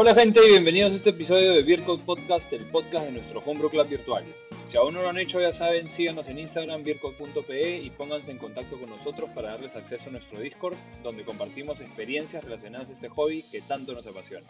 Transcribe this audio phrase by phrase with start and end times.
[0.00, 3.68] Hola gente y bienvenidos a este episodio de Vircode Podcast, el podcast de nuestro Homebrew
[3.68, 4.24] Club virtual.
[4.64, 8.38] Si aún no lo han hecho, ya saben, síganos en Instagram, vircode.pe y pónganse en
[8.38, 13.08] contacto con nosotros para darles acceso a nuestro Discord, donde compartimos experiencias relacionadas a este
[13.08, 14.46] hobby que tanto nos apasiona.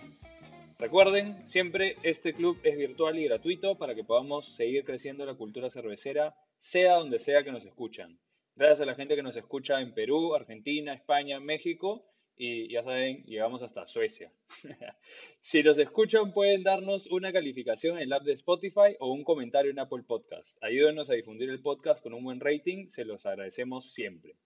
[0.79, 5.71] Recuerden, siempre este club es virtual y gratuito para que podamos seguir creciendo la cultura
[5.71, 8.19] cervecera, sea donde sea que nos escuchan.
[8.55, 12.05] Gracias a la gente que nos escucha en Perú, Argentina, España, México
[12.39, 14.33] y ya saben, llegamos hasta Suecia.
[15.43, 19.73] si nos escuchan, pueden darnos una calificación en el app de Spotify o un comentario
[19.73, 20.57] en Apple Podcast.
[20.63, 24.37] Ayúdenos a difundir el podcast con un buen rating, se los agradecemos siempre.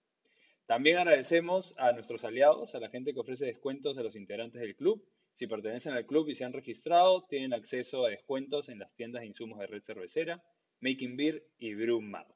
[0.65, 4.75] También agradecemos a nuestros aliados, a la gente que ofrece descuentos a los integrantes del
[4.75, 5.05] club.
[5.35, 9.21] Si pertenecen al club y se han registrado, tienen acceso a descuentos en las tiendas
[9.21, 10.43] de insumos de red cervecera,
[10.79, 12.33] Making Beer y Brew Mart.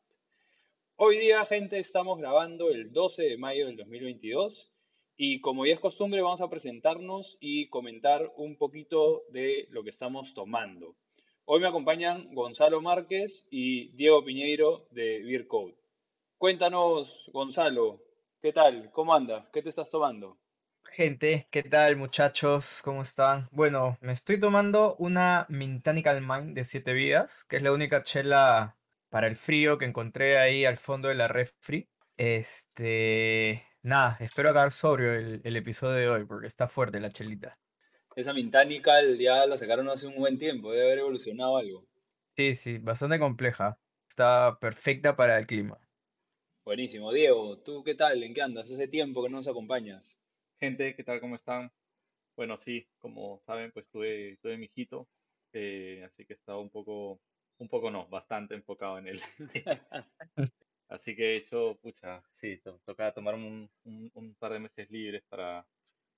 [0.97, 4.71] Hoy día, gente, estamos grabando el 12 de mayo del 2022
[5.17, 9.89] y como ya es costumbre, vamos a presentarnos y comentar un poquito de lo que
[9.89, 10.95] estamos tomando.
[11.45, 15.75] Hoy me acompañan Gonzalo Márquez y Diego Piñeiro de Beer Code.
[16.37, 17.99] Cuéntanos, Gonzalo,
[18.41, 18.91] ¿qué tal?
[18.91, 19.49] ¿Cómo andas?
[19.51, 20.37] ¿Qué te estás tomando?
[20.83, 22.81] Gente, ¿qué tal muchachos?
[22.83, 23.49] ¿Cómo están?
[23.51, 28.77] Bueno, me estoy tomando una Mintanical Mind de 7 vidas, que es la única chela
[29.09, 31.87] para el frío que encontré ahí al fondo de la refri.
[32.17, 37.57] Este, Nada, espero acabar sobrio el, episodio de hoy porque está fuerte la chelita.
[38.15, 41.85] Esa mintánica ya la sacaron hace un buen tiempo, debe haber evolucionado algo.
[42.35, 43.77] Sí, sí, bastante compleja.
[44.09, 45.77] Está perfecta para el clima.
[46.65, 47.13] Buenísimo.
[47.13, 48.21] Diego, ¿tú qué tal?
[48.23, 48.69] ¿En qué andas?
[48.71, 50.19] Hace tiempo que no nos acompañas.
[50.59, 51.21] Gente, ¿qué tal?
[51.21, 51.71] ¿Cómo están?
[52.35, 55.07] Bueno, sí, como saben, pues tuve, tuve mi hijito,
[55.53, 57.19] eh, así que estaba un poco,
[57.57, 59.21] un poco no, bastante enfocado en él.
[60.89, 65.65] Así que he hecho, pucha, sí, toca tomar un, un, par de meses libres para,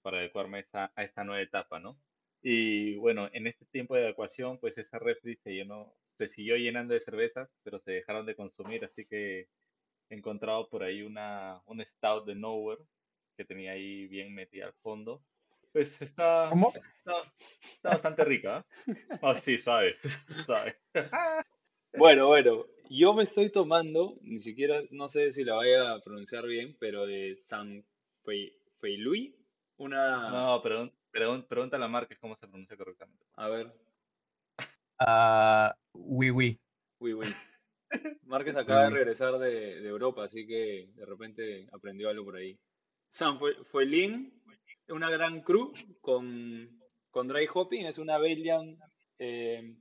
[0.02, 1.97] para adecuarme a, esa, a esta nueva etapa, ¿no?
[2.41, 6.94] Y bueno, en este tiempo de evacuación, pues esa refri se llenó, se siguió llenando
[6.94, 9.50] de cervezas, pero se dejaron de consumir, así que
[10.09, 12.84] he encontrado por ahí una, un stout de Nowhere
[13.36, 15.24] que tenía ahí bien metida al fondo.
[15.72, 17.13] Pues está, está,
[17.62, 18.66] está, bastante rica.
[19.22, 19.96] Oh, sí, suave,
[20.46, 20.78] suave.
[21.94, 26.45] Bueno, bueno, yo me estoy tomando, ni siquiera, no sé si la vaya a pronunciar
[26.45, 27.85] bien, pero de San
[28.79, 29.35] Feilui,
[29.77, 30.29] una...
[30.29, 30.91] No, pero
[31.47, 33.25] pregunta a la marca cómo se pronuncia correctamente.
[33.35, 33.73] A ver.
[35.00, 36.59] Ah, oui, oui.
[37.00, 37.27] Oui, oui.
[38.23, 42.57] Márquez acaba de regresar de, Europa, así que de repente aprendió algo por ahí.
[43.09, 43.39] San
[43.71, 44.33] Fuelín,
[44.89, 46.69] una gran crew con,
[47.09, 48.77] con dry hopping, es una Belgian.
[49.17, 49.75] Eh,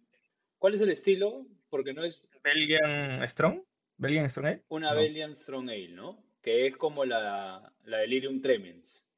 [0.58, 1.46] ¿Cuál es el estilo?
[1.68, 2.28] Porque no es.
[2.42, 3.62] Belgian Strong.
[3.96, 4.64] Belgian Strong Ale.
[4.68, 6.24] Una Belgian Strong Ale, ¿no?
[6.40, 9.08] Que es como la, la Delirium Tremens.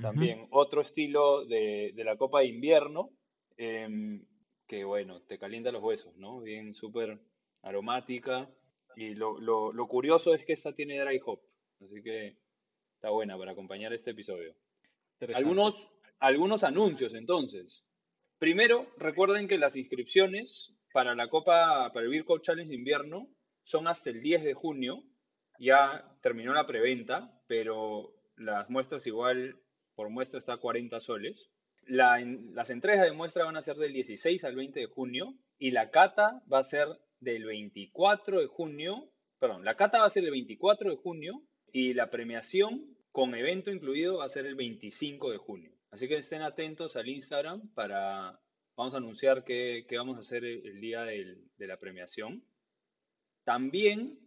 [0.00, 3.10] También otro estilo de, la Copa de Invierno.
[3.56, 4.24] Em,
[4.66, 6.40] que bueno, te calienta los huesos, ¿no?
[6.40, 7.20] Bien súper
[7.62, 8.48] aromática.
[8.96, 11.40] Y lo, lo, curioso es que esta tiene dry hop.
[11.80, 12.38] Así que
[12.94, 14.54] está buena para acompañar este episodio.
[15.34, 17.84] Algunos, algunos anuncios entonces.
[18.38, 23.28] Primero, recuerden que las inscripciones para la Copa, para el Beer Challenge de invierno,
[23.64, 25.04] son hasta el 10 de junio.
[25.58, 29.60] Ya terminó la preventa, pero las muestras igual,
[29.94, 31.48] por muestra está a 40 soles.
[31.86, 35.90] las entregas de muestra van a ser del 16 al 20 de junio y la
[35.90, 36.88] cata va a ser
[37.20, 41.42] del 24 de junio, perdón, la cata va a ser el 24 de junio
[41.72, 45.72] y la premiación con evento incluido va a ser el 25 de junio.
[45.90, 48.40] Así que estén atentos al Instagram para
[48.76, 52.44] Vamos a anunciar qué, vamos a hacer el, día de la premiación.
[53.44, 54.18] También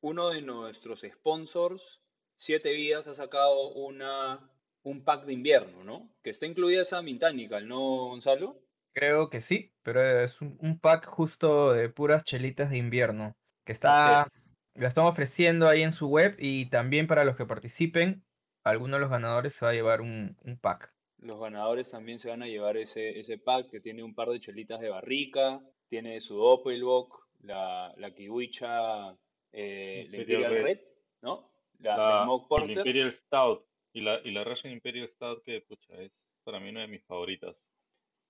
[0.00, 2.00] uno de nuestros sponsors,
[2.36, 4.50] Siete Vidas, ha sacado una,
[4.82, 6.12] un pack de invierno, ¿no?
[6.22, 8.60] Que está incluida esa mintánica, ¿no, Gonzalo?
[8.94, 14.26] Creo que sí, pero es un, pack justo de puras chelitas de invierno, que está,
[14.74, 18.24] la están ofreciendo ahí en su web y también para los que participen,
[18.64, 20.92] alguno de los ganadores se va a llevar un, un pack.
[21.22, 24.40] Los ganadores también se van a llevar ese, ese pack que tiene un par de
[24.40, 29.16] chelitas de barrica, tiene su Doppelbock, la, la Kiwicha,
[29.52, 30.80] eh, la Imperial Red,
[31.22, 31.50] ¿no?
[31.78, 32.76] La, La- Smoke el Porter.
[32.78, 36.12] Imperial Stout y la, y la Russian Imperial Stout que, pucha, es
[36.44, 37.56] para mí una de mis favoritas.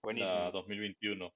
[0.03, 0.39] Buenísimo.
[0.41, 1.33] La 2021.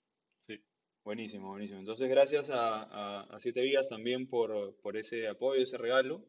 [0.46, 0.60] Sí.
[1.04, 1.78] Buenísimo, buenísimo.
[1.80, 6.24] Entonces, gracias a, a, a Siete Vías también por, por ese apoyo, ese regalo.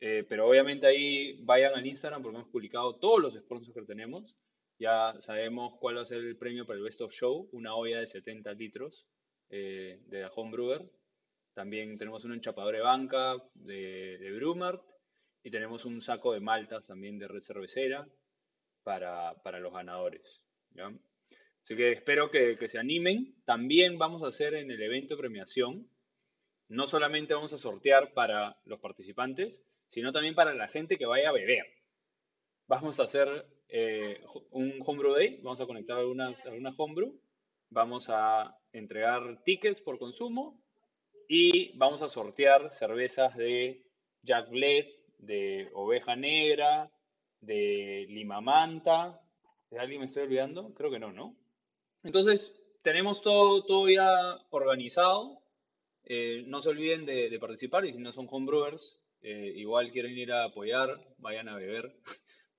[0.00, 4.36] Eh, pero obviamente ahí vayan al Instagram porque hemos publicado todos los sponsors que tenemos.
[4.82, 8.00] Ya sabemos cuál va a ser el premio para el Best of Show, una olla
[8.00, 9.06] de 70 litros
[9.48, 10.90] eh, de la Homebrewer.
[11.54, 14.82] También tenemos un enchapador de banca de, de Brumart
[15.44, 18.08] y tenemos un saco de maltas también de Red Cervecera
[18.82, 20.42] para, para los ganadores.
[20.70, 20.92] ¿ya?
[21.62, 23.36] Así que espero que, que se animen.
[23.44, 25.88] También vamos a hacer en el evento de premiación,
[26.66, 31.28] no solamente vamos a sortear para los participantes, sino también para la gente que vaya
[31.28, 31.66] a beber.
[32.66, 37.18] Vamos a hacer eh, un homebrew day, vamos a conectar algunas, algunas homebrew,
[37.70, 40.62] vamos a entregar tickets por consumo
[41.26, 43.86] y vamos a sortear cervezas de
[44.22, 46.90] Jack Bled, de Oveja Negra,
[47.40, 49.18] de Lima Manta.
[49.70, 50.74] ¿De alguien me estoy olvidando?
[50.74, 51.34] Creo que no, ¿no?
[52.02, 55.40] Entonces, tenemos todo, todo ya organizado.
[56.04, 60.18] Eh, no se olviden de, de participar y si no son homebrewers, eh, igual quieren
[60.18, 61.94] ir a apoyar, vayan a beber,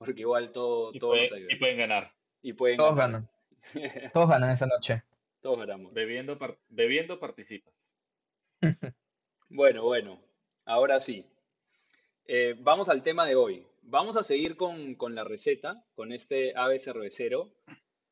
[0.06, 1.54] porque igual todo, Y, todo puede- nos ayuda.
[1.54, 2.14] y pueden ganar.
[2.42, 3.24] Y pueden Todos ganar.
[3.74, 4.12] ganan.
[4.14, 5.04] Todos ganan esa noche.
[5.42, 5.94] Todos ganamos.
[5.94, 7.74] Bebiendo, par- bebiendo participas.
[9.50, 10.20] Bueno, bueno,
[10.66, 11.28] ahora sí.
[12.26, 13.68] Eh, vamos al tema de hoy.
[13.84, 17.54] Vamos a seguir con, con la receta, con este ave cervecero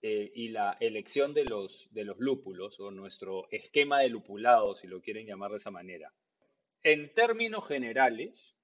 [0.03, 4.85] eh, y la elección de los, de los lúpulos o nuestro esquema de lupulado, si
[4.87, 6.13] lo quieren llamar de esa manera.
[6.83, 8.55] En términos generales,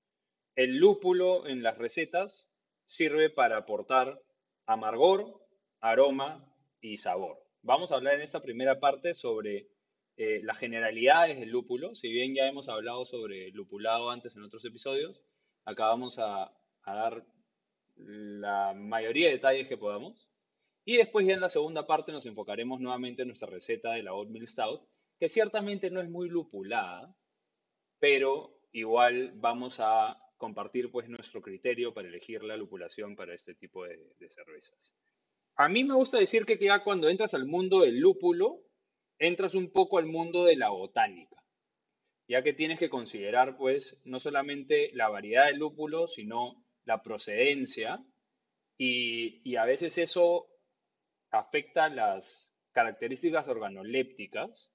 [0.55, 2.47] el lúpulo en las recetas
[2.87, 4.19] sirve para aportar
[4.65, 5.39] amargor,
[5.79, 6.43] aroma
[6.81, 7.37] y sabor.
[7.61, 9.67] Vamos a hablar en esta primera parte sobre
[10.17, 11.95] eh, las generalidades del lúpulo.
[11.95, 15.21] Si bien ya hemos hablado sobre lupulado antes en otros episodios,
[15.65, 16.45] acá vamos a,
[16.83, 17.25] a dar
[17.95, 20.27] la mayoría de detalles que podamos.
[20.85, 24.13] Y después ya en la segunda parte nos enfocaremos nuevamente en nuestra receta de la
[24.13, 24.87] Oatmeal Stout,
[25.19, 27.13] que ciertamente no es muy lupulada,
[27.99, 33.83] pero igual vamos a compartir pues nuestro criterio para elegir la lupulación para este tipo
[33.85, 34.93] de, de cervezas.
[35.55, 38.61] A mí me gusta decir que ya cuando entras al mundo del lúpulo,
[39.17, 41.43] entras un poco al mundo de la botánica,
[42.27, 48.05] ya que tienes que considerar pues no solamente la variedad del lúpulo, sino la procedencia
[48.77, 50.47] y, y a veces eso
[51.31, 54.71] afecta las características organolépticas,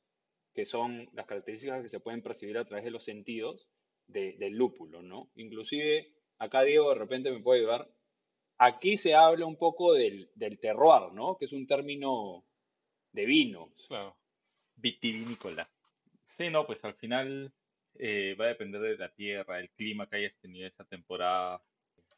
[0.55, 3.69] que son las características que se pueden percibir a través de los sentidos
[4.12, 5.31] de- del lúpulo, ¿no?
[5.37, 7.88] Inclusive, acá Diego de repente me puede ayudar,
[8.59, 11.37] aquí se habla un poco del, del terroir, ¿no?
[11.37, 12.44] Que es un término
[13.12, 13.73] de vino.
[13.88, 14.17] Claro.
[14.76, 15.69] Vitivinícola.
[16.37, 17.53] Sí, no, pues al final
[17.94, 21.62] eh, va a depender de la tierra, el clima que hayas tenido esa temporada.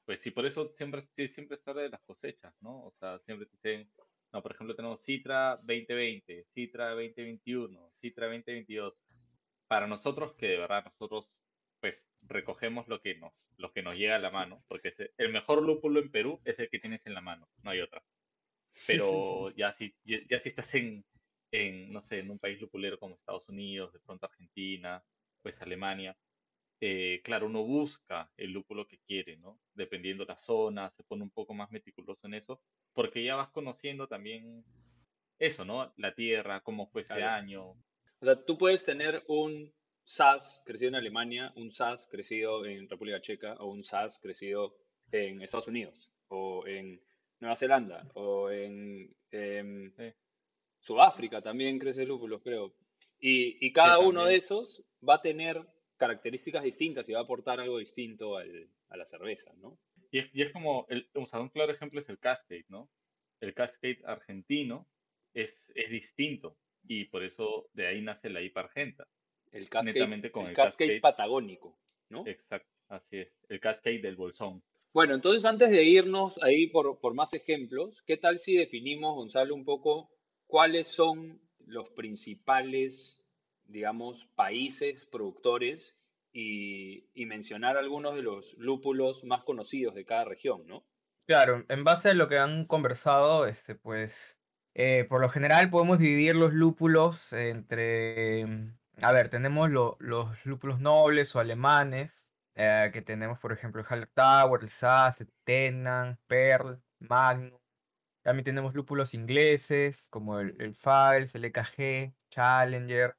[0.04, 2.86] Pues sí, por eso siempre, siempre se habla de las cosechas, ¿no?
[2.86, 3.90] O sea, siempre te dicen,
[4.32, 8.94] no, por ejemplo, tenemos Citra 2020, Citra 2021, Citra 2022.
[9.66, 11.43] Para nosotros, que de verdad nosotros,
[11.84, 15.30] pues, recogemos lo que nos, lo que nos llega a la mano, porque es el
[15.30, 18.02] mejor lúpulo en Perú es el que tienes en la mano, no hay otra.
[18.86, 21.04] Pero ya si, ya, ya si estás en,
[21.50, 25.04] en, no sé, en un país lupulero como Estados Unidos, de pronto Argentina,
[25.42, 26.16] pues Alemania,
[26.80, 29.60] eh, claro, uno busca el lúpulo que quiere, ¿no?
[29.74, 32.62] Dependiendo la zona, se pone un poco más meticuloso en eso,
[32.94, 34.64] porque ya vas conociendo también
[35.38, 35.92] eso, ¿no?
[35.98, 37.44] La tierra, cómo fue ese Claro.
[37.44, 37.70] año.
[38.20, 39.70] O sea, tú puedes tener un
[40.04, 44.76] SAS crecido en Alemania, un SAS crecido en República Checa o un SAS crecido
[45.12, 47.00] en Estados Unidos o en
[47.40, 50.12] Nueva Zelanda o en em, Sí.
[50.80, 52.74] Sudáfrica también crece lúpulos, creo.
[53.18, 55.64] Y, y cada uno de esos va a tener
[55.96, 59.78] características distintas y va a aportar algo distinto al- a la cerveza, ¿no?
[60.10, 62.90] Y es, y es como, el, o sea, un claro ejemplo es el Cascade, ¿no?
[63.40, 64.86] El Cascade argentino
[65.32, 66.56] es, es distinto
[66.86, 69.08] y por eso de ahí nace la IPA argenta.
[69.54, 71.00] El Cascade, Netamente con el el Cascade Cascade.
[71.00, 71.78] patagónico,
[72.10, 72.26] ¿no?
[72.26, 73.28] Exacto, así es.
[73.48, 74.62] El Cascade del Bolsón.
[74.92, 79.54] Bueno, entonces antes de irnos ahí por, por más ejemplos, ¿qué tal si definimos, Gonzalo,
[79.54, 80.10] un poco
[80.46, 83.24] cuáles son los principales,
[83.64, 85.96] digamos, países productores
[86.32, 90.84] y, y mencionar algunos de los lúpulos más conocidos de cada región, ¿no?
[91.26, 94.38] Claro, en base a lo que han conversado, este, pues,
[94.74, 98.40] eh, por lo general podemos dividir los lúpulos entre,
[99.02, 103.86] a ver, tenemos lo- los lúpulos nobles o alemanes, eh, que tenemos, por ejemplo, el
[103.86, 107.58] Hallertauer, el Sass, el Tenan, Perl, Magnum.
[108.22, 113.16] También tenemos lúpulos ingleses, como el, el Files, el EKG, Challenger.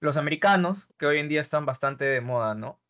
[0.00, 2.82] Los americanos, que hoy en día están bastante de moda, ¿no?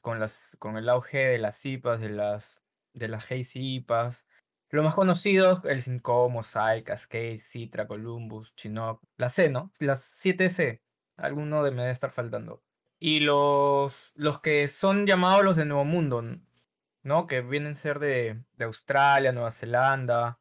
[0.00, 2.62] Con, las, con el auge de las IPAs, de las,
[2.94, 4.24] de las IPAs.
[4.70, 9.72] Los más conocidos, el Simcoe, Mosaic, Cascade, Citra, Columbus, Chinook, la C, ¿no?
[9.80, 10.82] Las 7C.
[11.16, 12.62] Alguno de me debe estar faltando.
[12.98, 16.22] Y los, los que son llamados los de Nuevo Mundo,
[17.02, 17.26] ¿no?
[17.26, 20.38] Que vienen a ser de, de Australia, Nueva Zelanda.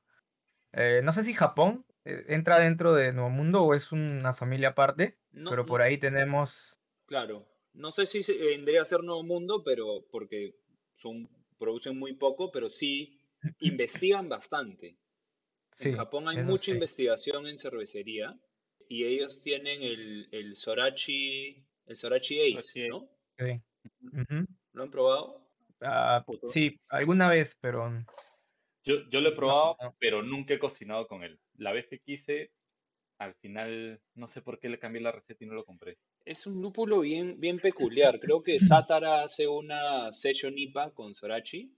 [0.74, 4.70] Eh, no sé si Japón eh, entra dentro de Nuevo Mundo o es una familia
[4.70, 6.78] aparte, No, pero por ahí tenemos...
[7.06, 10.56] Claro, no sé si vendría a ser Nuevo Mundo, pero porque
[10.96, 13.20] son, producen muy poco, pero sí
[13.60, 14.98] investigan bastante.
[15.72, 16.72] Sí, En Japón hay mucha sí.
[16.72, 18.38] investigación en cervecería
[18.91, 22.89] y ellos tienen el, el Sorachi, el Sorachi Ace.
[22.89, 23.07] ¿no?
[23.38, 23.62] sí.
[24.74, 25.48] ¿Lo han probado?
[25.79, 27.89] Ah, sí, alguna vez, pero
[28.83, 29.95] Yo, yo lo he probado, no.
[29.98, 31.39] pero nunca he cocinado con él.
[31.55, 32.51] La vez que quise,
[33.17, 35.98] al final, no sé por qué le cambié la receta y no lo compré.
[36.25, 38.19] Es un lúpulo bien, bien peculiar.
[38.19, 41.71] Creo que Satara hace una session IPA con Sorachi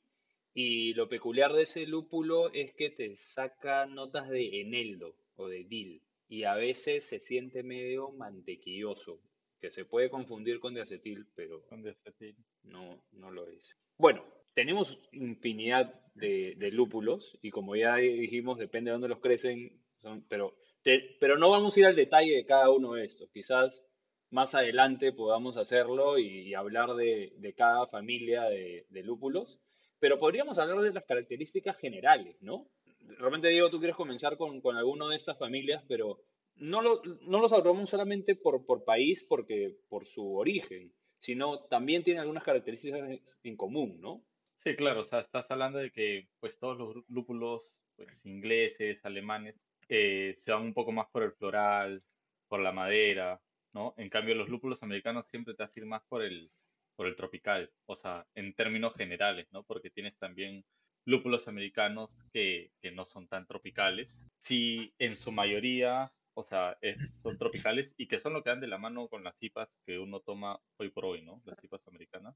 [0.56, 5.64] y lo peculiar de ese lúpulo es que te saca notas de eneldo o de
[5.64, 6.02] dill
[6.34, 9.20] y a veces se siente medio mantequilloso,
[9.62, 12.36] que se puede confundir con diacetil, pero Con diacetil.
[12.64, 13.78] no, no lo es.
[14.00, 14.26] Bueno,
[14.56, 20.26] tenemos infinidad de, de lúpulos y como ya dijimos, depende de dónde los crecen, son-
[20.28, 23.30] pero, te- pero no vamos a ir al detalle de cada uno de estos.
[23.32, 23.84] Quizás
[24.32, 29.60] más adelante podamos hacerlo y, y hablar de, de cada familia de, de lúpulos,
[30.00, 32.68] pero podríamos hablar de las características generales, ¿no?
[33.18, 36.20] Realmente, Diego, tú quieres comenzar con, con alguno de estas familias, pero
[36.56, 42.04] no, lo- no los agrupamos solamente por, por país, porque, por su origen, sino también
[42.04, 43.02] tienen algunas características
[43.44, 44.24] en- común, ¿no?
[44.58, 49.06] Sí, claro, o sea, estás hablando de que pues todos los lú- lúpulos pues, ingleses,
[49.06, 52.04] alemanes, eh, se van un poco más por el floral,
[52.48, 53.42] por la madera,
[53.74, 53.94] ¿no?
[53.98, 56.52] En cambio, los lúpulos americanos siempre te a ir más por el,
[56.96, 59.64] por el tropical, o sea, en términos generales, ¿no?
[59.64, 60.66] Porque tienes también
[61.06, 64.30] lúpulos americanos que, que no son tan tropicales.
[64.38, 68.62] Sí, en su mayoría, o sea, es- son tropicales y que son lo que dan
[68.62, 71.42] de la mano con las IPAs que uno toma hoy por hoy, ¿no?
[71.46, 72.36] Las IPAs americanas.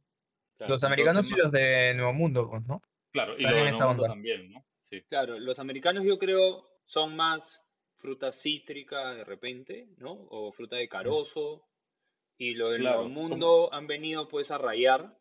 [0.57, 2.81] Claro, Los americanos y los de Nuevo Mundo, pues, ¿no?
[3.12, 4.65] Claro, y Están lo en de Nuevo Mundo también, ¿no?
[4.83, 5.01] Sí.
[5.09, 7.62] claro, los americanos yo creo son más
[7.97, 10.12] fruta cítrica de repente, ¿no?
[10.29, 11.63] O fruta de carozo.
[12.38, 15.17] Y los del Claro, Nuevo Mundo han venido pues a rayar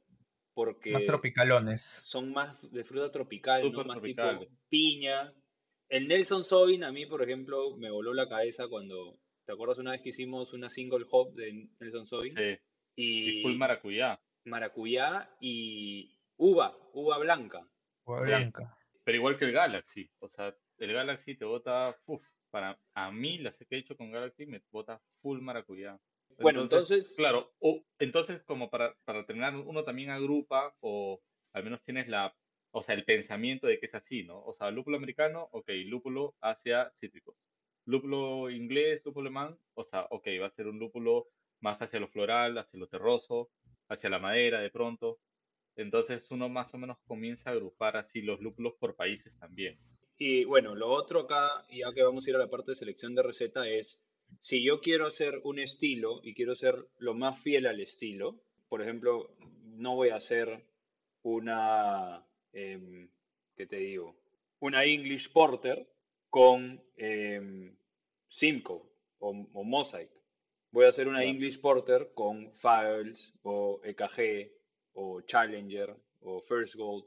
[0.57, 1.83] porque Más tropicalones.
[2.07, 4.23] son más de fruta tropical, Más tipo
[4.71, 5.31] piña.
[5.91, 9.91] El Nelson Sauvin a mí, por ejemplo, me voló la cabeza cuando, ¿te acuerdas una
[9.91, 12.33] vez que hicimos una single hop de Nelson Sauvin?
[12.35, 12.57] Sí.
[12.97, 14.19] Y Y full maracuyá.
[14.47, 17.69] maracuyá y uva, uva blanca.
[18.07, 18.27] Uva Sí.
[18.29, 18.79] blanca.
[19.05, 20.11] Pero igual que el Galaxy.
[20.21, 24.11] O sea, el Galaxy te bota, uf, para a mí, las que he hecho con
[24.11, 26.01] Galaxy, me bota full maracuyá.
[26.39, 31.21] Bueno, entonces, Claro, o, entonces como para, para terminar, uno también agrupa o
[31.53, 32.35] al menos tienes la,
[32.71, 34.43] o sea, el pensamiento de que es así, ¿no?
[34.45, 37.51] O sea, lúpulo americano, ok, lúpulo hacia cítricos.
[37.87, 41.29] Lúpulo inglés, lúpulo alemán, o sea, ok, va a ser un lúpulo
[41.61, 43.51] más hacia lo floral, hacia lo terroso,
[43.89, 45.19] hacia la madera de pronto.
[45.77, 49.79] Entonces uno más o menos comienza a agrupar así los lúpulos por países también.
[50.19, 53.15] y bueno, lo otro acá, ya que vamos a ir a la parte de selección
[53.15, 54.01] de receta, es
[54.41, 58.83] si yo quiero hacer un estilo y quiero ser lo más fiel al estilo, por
[58.83, 60.65] ejemplo, no voy a hacer
[61.23, 63.09] una, em,
[63.57, 64.17] ¿qué te digo?
[64.61, 65.89] Una English Porter
[66.31, 67.77] con em,
[68.29, 68.83] Simcoe
[69.19, 70.11] o, o Mosaic.
[70.71, 71.31] Voy a hacer una Claro.
[71.31, 74.53] English Porter con Files o EKG
[74.95, 77.05] o Challenger o First Gold,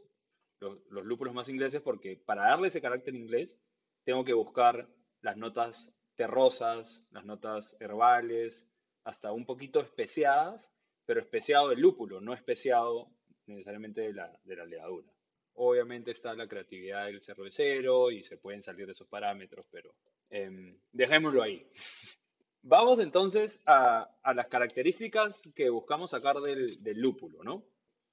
[0.59, 3.59] los, los lúpulos más ingleses, porque para darle ese carácter inglés
[4.03, 4.87] tengo que buscar
[5.21, 8.67] las notas terrosas, las notas herbales,
[9.05, 10.69] hasta un poquito especiadas,
[11.05, 13.09] pero especiado del lúpulo, no especiado
[13.45, 15.07] necesariamente de la, de la levadura.
[15.53, 19.95] Obviamente está la creatividad del cervecero y se pueden salir de esos parámetros, pero
[20.29, 21.65] em, dejémoslo ahí.
[22.63, 27.63] Vamos entonces a, a las características que buscamos sacar del, del lúpulo, ¿no?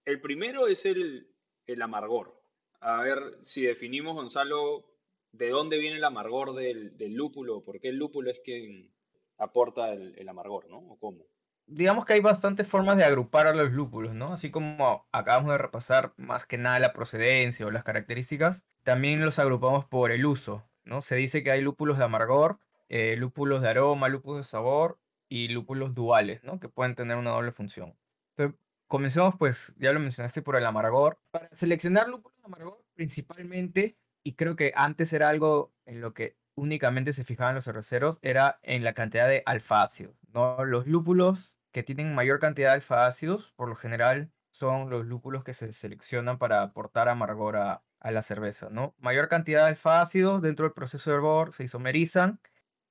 [0.05, 1.29] El primero es el,
[1.67, 2.41] el amargor.
[2.79, 4.96] A ver si definimos, Gonzalo,
[5.37, 8.93] de dónde viene el amargor del, lúpulo, por qué el lúpulo es quien
[9.39, 10.79] aporta el, el amargor, ¿no?
[10.79, 11.25] ¿O cómo?
[11.67, 14.27] Digamos que hay bastantes formas de agrupar a los lúpulos, ¿no?
[14.27, 19.41] Así como acabamos de repasar más que nada la procedencia o las características, también los
[19.41, 21.03] agrupamos por el uso, ¿no?
[21.03, 25.49] Se dice que hay lúpulos de amargor, eh, lúpulos de aroma, lúpulos de sabor y
[25.49, 26.61] lúpulos duales, ¿no?
[26.61, 27.97] Que pueden tener una doble función.
[28.37, 31.19] Entonces, comencemos, pues, ya lo mencionaste por el amargor.
[31.33, 36.37] Para seleccionar lúpulos de amargor, principalmente y creo que antes era algo en lo que
[36.57, 40.65] únicamente se fijaban los cerveceros, era en la cantidad de alfa-ácidos, ¿no?
[40.65, 45.55] Los lúpulos que tienen mayor cantidad de alfa-ácidos, por lo general, son los lúpulos que
[45.55, 48.97] se seleccionan para aportar amargor a, a la cerveza, ¿no?
[48.99, 52.41] Mayor cantidad de alfa-ácidos dentro del proceso de hervor se isomerizan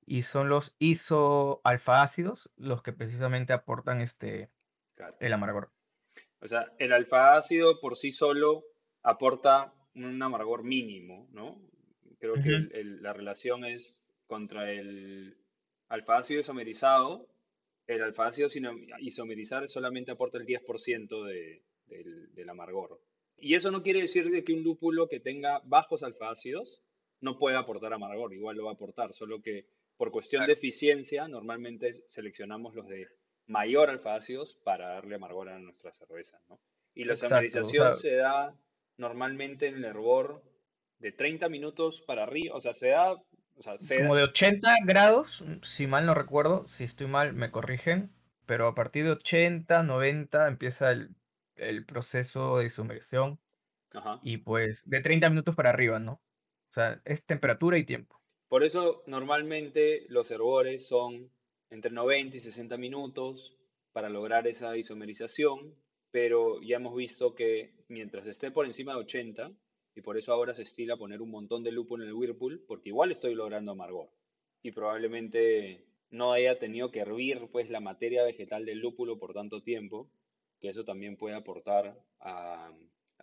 [0.06, 4.50] y son los isoalfa-ácidos los que precisamente aportan este,
[4.94, 5.16] Claro.
[5.20, 5.72] el amargor.
[6.40, 8.64] O sea, el alfa ácido por sí solo
[9.02, 11.60] aporta un amargor mínimo, ¿no?
[12.18, 12.48] Creo que Ujú.
[12.50, 15.36] el- el- la relación es contra el
[15.88, 17.28] alfa ácido isomerizado.
[17.86, 23.00] El alfa ácido sino- isomerizar solamente aporta el 10% de- del, del amargor.
[23.38, 26.82] Y eso no quiere decir de que un lúpulo que tenga bajos alfa ácidos
[27.20, 31.28] no pueda aportar amargor, igual lo va a aportar, solo que por cuestión de eficiencia
[31.28, 33.06] normalmente seleccionamos los de
[33.46, 36.58] mayor alfa ácidos para darle amargor a nuestras cervezas, ¿no?
[36.94, 38.54] Y la Exacto, o isomerización sea- se da
[38.98, 40.42] normalmente en el hervor
[40.98, 44.22] de 30 minutos para arriba, o sea, se da, o sea, se Como da- de
[44.24, 48.12] 80 grados, si mal no recuerdo, si estoy mal me corrigen,
[48.46, 51.16] pero a partir de 80, 90 empieza el,
[51.56, 52.70] el proceso de
[53.94, 54.20] Ajá.
[54.20, 56.12] y pues de 30 minutos para arriba, ¿no?
[56.70, 58.20] O sea, es temperatura y tiempo.
[58.48, 61.30] Por eso normalmente los hervores son
[61.70, 63.56] entre 90 y 60 minutos
[63.92, 65.76] para lograr esa isomerización,
[66.16, 69.52] pero ya hemos visto que mientras esté por encima de 80,
[69.94, 72.88] y por eso ahora se estila poner un montón de lúpulo en el Whirlpool, porque
[72.88, 74.08] igual estoy logrando amargor.
[74.62, 79.62] Y probablemente no haya tenido que hervir pues la materia vegetal del lúpulo por tanto
[79.62, 80.10] tiempo,
[80.58, 82.72] que eso también puede aportar a,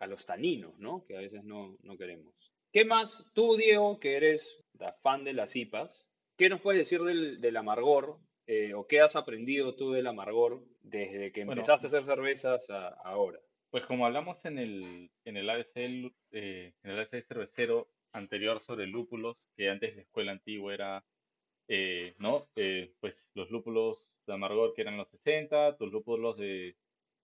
[0.07, 1.03] los taninos, ¿no?
[1.07, 2.35] Que a veces no, no queremos.
[2.71, 3.27] ¿Qué más?
[3.33, 4.63] Tú, Diego, que eres
[5.01, 6.07] fan de las IPAs,
[6.37, 8.19] ¿qué nos puedes decir del, del amargor?
[8.47, 11.61] Eh, ¿O qué has aprendido tú del amargor desde que Bueno.
[11.61, 13.39] empezaste a hacer cervezas a ahora?
[13.69, 18.85] Pues como hablamos en el, en el ABC, eh, en el ABC cervecero anterior sobre
[18.85, 21.05] lúpulos, que antes la escuela antigua era,
[21.67, 22.47] eh, ¿no?
[22.55, 26.75] Eh, pues los lúpulos de amargor que eran los 60, tus lúpulos de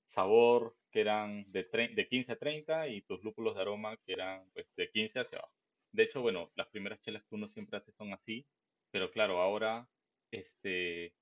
[0.07, 1.63] sabor que eran de,
[1.95, 5.37] de 15 a 30 y tus lúpulos de aroma que eran pues de 15 hacia
[5.39, 5.53] abajo.
[5.91, 8.45] De hecho, bueno, las primeras chelas que uno siempre hace son así,
[8.91, 9.87] pero claro, ahora,
[10.31, 11.13] este,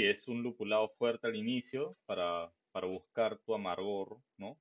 [0.00, 4.58] sí, es un lupulado fuerte al inicio para, para buscar tu amargor, ¿no?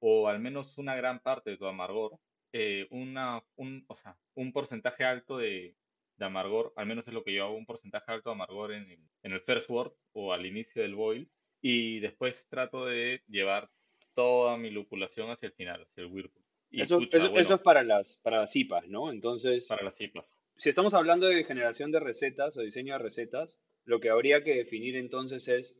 [0.00, 2.18] o al menos una gran parte de tu amargor,
[2.52, 5.74] eh, una, un, o sea, un porcentaje alto de,
[6.16, 8.90] de amargor, al menos es lo que yo hago, un porcentaje alto de amargor en
[8.90, 11.28] el, en el first wort o al inicio del boil,
[11.60, 13.68] y después trato de llevar
[14.14, 16.44] toda mi lupulación hacia el final, hacia el whirlpool.
[16.70, 19.10] Y Eso, pucha, eso- bueno, eso es para las, para las IPAs, ¿no?
[19.10, 20.26] Entonces, para las ciplas.
[20.56, 24.54] si estamos hablando de generación de recetas o diseño de recetas, lo que habría que
[24.54, 25.74] definir entonces es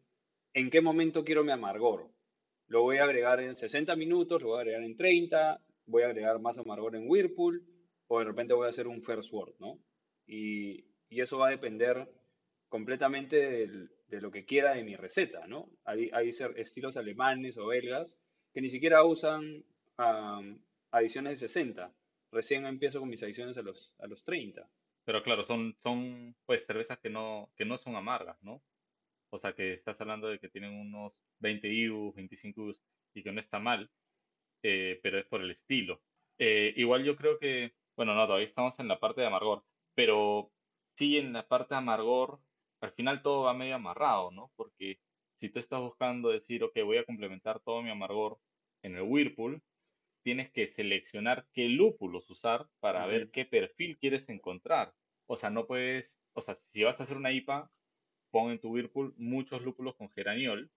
[0.54, 2.10] en qué momento quiero mi amargor.
[2.66, 6.06] Lo voy a agregar en 60 minutos, lo voy a agregar en 30, voy a
[6.06, 7.62] agregar más amargor en Whirlpool,
[8.06, 9.78] o de repente voy a hacer un first word, ¿no?
[10.26, 12.08] Y, y eso va a depender
[12.70, 15.70] completamente de lo que quiera de mi receta, ¿no?
[15.84, 18.18] Hay, hay estilos alemanes o belgas
[18.54, 19.66] que ni siquiera usan
[20.90, 21.94] adiciones de 60.
[22.32, 24.66] Recién empiezo con mis adiciones a los, a los 30.
[25.08, 28.62] Pero claro, son, son pues cervezas que no, que no son amargas, ¿no?
[29.30, 32.82] O sea que estás hablando de que tienen unos 20 IBUs, 25 IBUs
[33.14, 33.90] y que no está mal,
[34.62, 36.02] eh, pero es por el estilo.
[36.38, 40.52] Eh, igual yo creo que, bueno, no, todavía estamos en la parte de amargor, pero
[40.98, 42.42] sí en la parte de amargor,
[42.82, 44.52] al final todo va medio amarrado, ¿no?
[44.56, 45.00] Porque
[45.36, 48.38] si tú estás buscando decir, ok, voy a complementar todo mi amargor
[48.82, 49.62] en el Whirlpool,
[50.22, 54.94] tienes que seleccionar qué lúpulos usar para ver qué perfil quieres encontrar.
[55.30, 57.70] O sea, no puedes, o sea, si vas a hacer una IPA,
[58.30, 60.70] pon en tu Whirlpool muchos lúpulos con geraniol,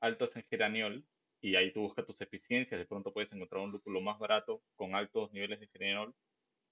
[0.00, 1.04] altos en geraniol,
[1.40, 2.78] y ahí tú buscas tus eficiencias.
[2.78, 6.14] De pronto puedes encontrar un lúpulo más barato con altos niveles de geraniol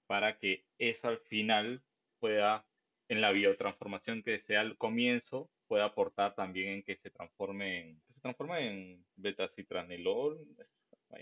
[0.05, 1.81] para que eso al final
[2.19, 2.65] pueda,
[3.09, 8.01] en la biotransformación que sea al comienzo, pueda aportar también en que se transforme en,
[8.01, 10.47] que se transforme en betacitranilol.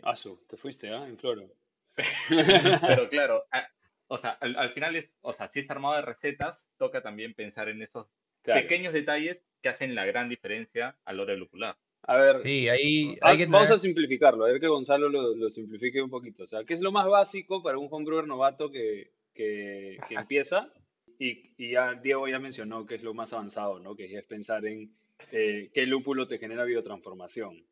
[0.03, 1.08] Asu, te fuiste, ¿ah?
[1.08, 1.49] En floro.
[2.27, 3.67] Pero claro, a-
[4.08, 7.34] o sea, al, al final es, o sea, si es armado de recetas, toca también
[7.34, 8.08] pensar en esos
[8.44, 8.62] Claro.
[8.62, 11.76] pequeños detalles que hacen la gran diferencia a la hora de lupular.
[12.04, 15.10] A ver, Sí, ahí ah, hay que vamos a tener- simplificarlo, a ver que Gonzalo
[15.10, 16.44] lo, lo simplifique un poquito.
[16.44, 20.72] O sea, ¿qué es lo más básico para un homebrewer novato que, que, que empieza?
[21.18, 23.96] Y, y ya Diego ya mencionó que es lo más avanzado, ¿no?
[23.96, 24.96] Que es pensar en
[25.32, 27.65] eh, qué lúpulo te genera biotransformación.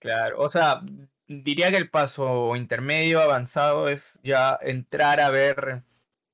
[0.00, 0.80] Claro, o sea,
[1.30, 5.84] diría que el paso intermedio avanzado es ya entrar a ver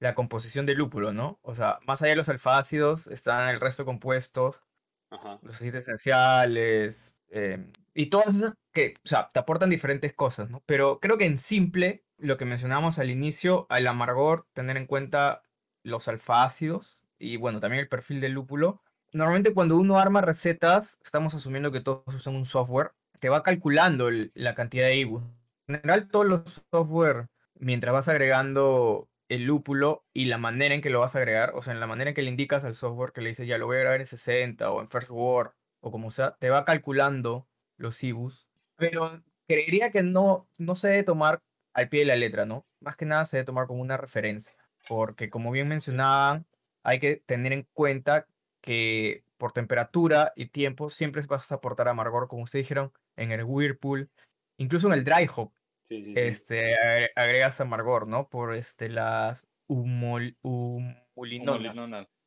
[0.01, 1.39] la composición del lúpulo, ¿no?
[1.43, 4.63] O sea, más allá de los alfácidos están el resto de compuestos,
[5.11, 5.39] Ajá.
[5.43, 10.63] los aceites esenciales, eh, y todas esas que, o sea, te aportan diferentes cosas, ¿no?
[10.67, 15.43] Pero creo que en simple, lo que mencionamos al inicio, al amargor, tener en cuenta
[15.83, 18.83] los alfa-ácidos y bueno, también el perfil del lúpulo.
[19.13, 24.11] Normalmente cuando uno arma recetas, estamos asumiendo que todos usan un software que va calculando
[24.11, 25.23] la cantidad de IBUs.
[25.69, 30.91] En general, todos los software, mientras vas agregando el lúpulo y la manera en que
[30.91, 33.13] lo vas a agregar, o sea, en la manera en que le indicas al software
[33.13, 35.51] que le dices, ya lo voy a agregar en 60 o en First Word
[35.81, 41.03] o como sea, te va calculando los IBUs, pero creería que no, no se debe
[41.05, 41.43] tomar
[41.75, 42.67] al pie de la letra, ¿no?
[42.81, 44.57] Más que nada se debe tomar como una referencia,
[44.89, 46.47] porque como bien mencionaban,
[46.83, 48.27] hay que tener en cuenta
[48.61, 53.45] que por temperatura y tiempo siempre vas a aportar amargor, como ustedes dijeron, en el
[53.45, 54.11] Whirlpool,
[54.59, 55.53] incluso en el Dry Hop,
[55.89, 56.75] este,
[57.15, 58.29] agregas amargor, ¿no?
[58.29, 61.77] Por este, las humol, humulinonas.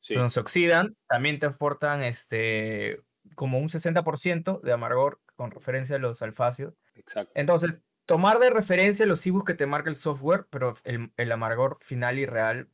[0.08, 3.02] Cuando se oxidan, también te aportan este,
[3.36, 6.76] como un 60% de amargor con referencia a los alfácidos.
[6.96, 7.32] Exacto.
[7.36, 11.78] Entonces, tomar de referencia los IBUs que te marca el software, pero el, el amargor
[11.82, 12.70] final y real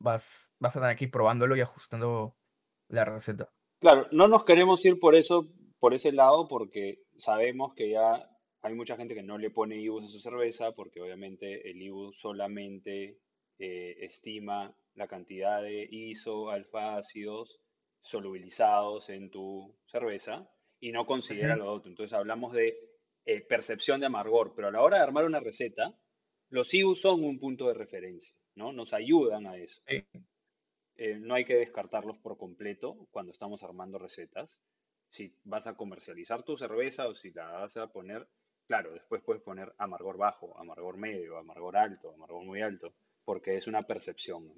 [0.00, 2.36] vas, vas a tener aquí probándolo y ajustando
[2.88, 3.50] la receta.
[3.80, 5.48] Claro, no nos queremos ir por eso,
[5.84, 8.26] por ese lado, porque sabemos que ya
[8.62, 12.14] hay mucha gente que no le pone IBUs a su cerveza, porque obviamente el IBU
[12.14, 13.18] solamente
[13.58, 17.60] eh, estima la cantidad de ISO, alfa ácidos
[18.00, 21.90] solubilizados en tu cerveza y no considera lo otro.
[21.90, 22.78] Entonces hablamos de
[23.26, 25.94] eh, percepción de amargor, pero a la hora de armar una receta,
[26.48, 28.72] los IBUs son un punto de referencia, ¿no?
[28.72, 29.82] Nos ayudan a eso.
[30.96, 34.58] Eh, no hay que descartarlos por completo cuando estamos armando recetas.
[35.14, 38.26] Si vas a comercializar tu cerveza o si la vas a poner,
[38.66, 42.92] claro, después puedes poner amargor bajo, amargor medio, amargor alto, amargor muy alto,
[43.24, 44.52] porque es una percepción.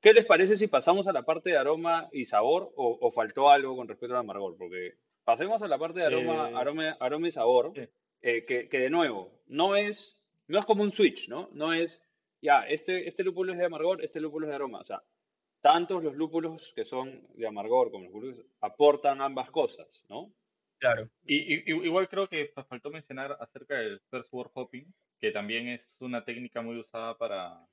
[0.00, 3.76] ¿Qué les parece si pasamos a la parte de aroma y sabor o, faltó algo
[3.76, 4.56] con respecto al amargor?
[4.56, 4.94] Porque
[5.24, 7.74] pasemos a la parte de aroma, eh, aroma, y sabor,
[8.22, 10.16] eh, que, de nuevo, no es,
[10.46, 11.50] no es como un switch, ¿no?
[11.52, 12.02] No es,
[12.40, 14.80] ya, este, este lúpulo es de amargor, este lúpulo es de aroma.
[14.80, 15.02] O sea,
[15.60, 20.32] tantos los lúpulos que son de amargor como los lúpulos aportan ambas cosas, ¿no?
[20.78, 21.10] Claro.
[21.24, 26.24] Y, igual creo que faltó mencionar acerca del first word hopping, que también es una
[26.24, 27.66] técnica muy usada para,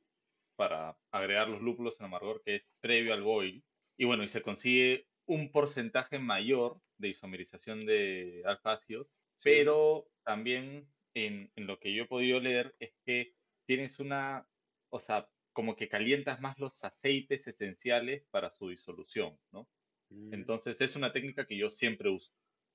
[0.56, 3.64] para agregar los lúpulos en amargor, que es previo al boil.
[3.98, 9.08] Y bueno, y se consigue un porcentaje mayor de isomerización de alfácidos,
[9.44, 13.36] pero también en, en, lo que yo he podido leer es que
[13.68, 14.48] tienes una,
[14.90, 19.68] o sea, como que calientas más los aceites esenciales para su disolución, ¿no?
[20.10, 20.36] Mm.
[20.36, 22.32] Entonces es una técnica que yo siempre uso,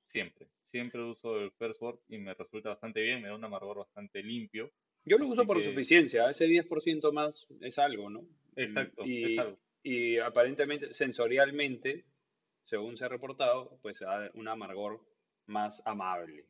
[0.07, 3.79] siempre, siempre uso el first word y me resulta bastante bien, me da un amargor
[3.79, 4.73] bastante limpio
[5.05, 8.27] yo lo uso por suficiencia, ese 10% más es algo, ¿no?
[8.57, 9.59] Exacto, y, es algo.
[9.83, 12.05] Y aparentemente, sensorialmente,
[12.64, 15.01] según se ha reportado, pues da un amargor
[15.47, 16.45] más amable.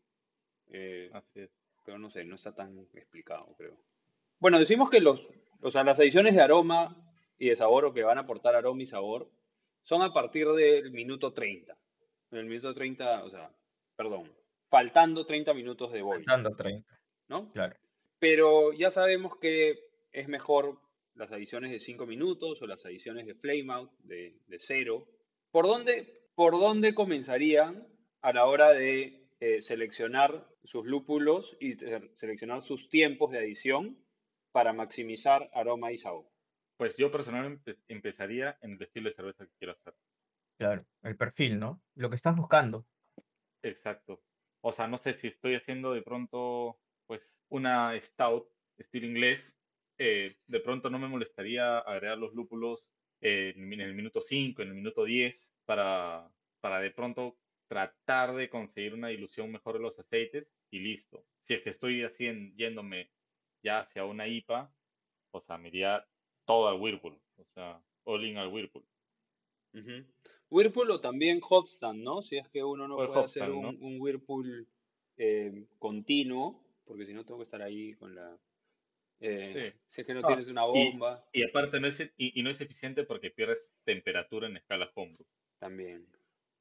[0.69, 1.51] Eh, Así es.
[1.85, 3.77] Pero no sé, no está tan explicado, creo.
[4.39, 5.27] Bueno, decimos que los,
[5.63, 6.97] o sea, las adiciones de aroma
[7.39, 9.31] y de sabor o que van a aportar aroma y sabor
[9.83, 11.77] son a partir del minuto 30.
[12.33, 13.51] En el minuto 30, o sea,
[13.97, 14.33] perdón,
[14.69, 16.25] faltando 30 minutos de boil.
[16.25, 17.01] Faltando 30.
[17.29, 17.53] ¿No?
[17.53, 17.77] Claro.
[18.19, 19.79] Pero ya sabemos que
[20.13, 20.79] es mejor
[21.15, 25.07] las adiciones de 5 minutos o las adiciones de flameout de, de cero.
[25.51, 27.87] ¿Por dónde, ¿Por dónde comenzarían
[28.23, 33.99] a la hora de eh, seleccionar sus lúpulos y seleccionar sus tiempos de adición
[34.53, 36.27] para maximizar aroma y sabor?
[36.77, 39.95] Pues yo personalmente empezaría en el estilo de cerveza que quiero hacer.
[40.59, 41.83] Claro, el perfil, ¿no?
[41.95, 42.87] Lo que estás buscando.
[43.63, 44.23] Exacto.
[44.63, 49.57] O sea, no sé si estoy haciendo de pronto pues una stout estilo inglés,
[49.99, 52.87] eh, de pronto no me molestaría agregar los lúpulos
[53.21, 57.37] en, el minuto 5, en el minuto 10, para, para de pronto
[57.69, 61.25] tratar de conseguir una dilución mejor de los aceites y listo.
[61.43, 63.11] Si es que estoy así yéndome
[63.63, 64.73] ya hacia una IPA,
[65.33, 66.07] o sea, me iría
[66.45, 68.85] todo al Whirlpool, o sea, all in al Whirlpool.
[70.51, 72.23] Whirlpool o también Hopstand, ¿no?
[72.23, 74.67] Si es que uno no puede hacer un, Whirlpool
[75.17, 78.37] eh, continuo, porque si no tengo que estar ahí con la...
[79.21, 81.25] Eh, si es que no, tienes una bomba.
[81.33, 85.27] Y, aparte no es, y, no es eficiente porque pierdes temperatura en escala homebrew.
[85.59, 86.07] También,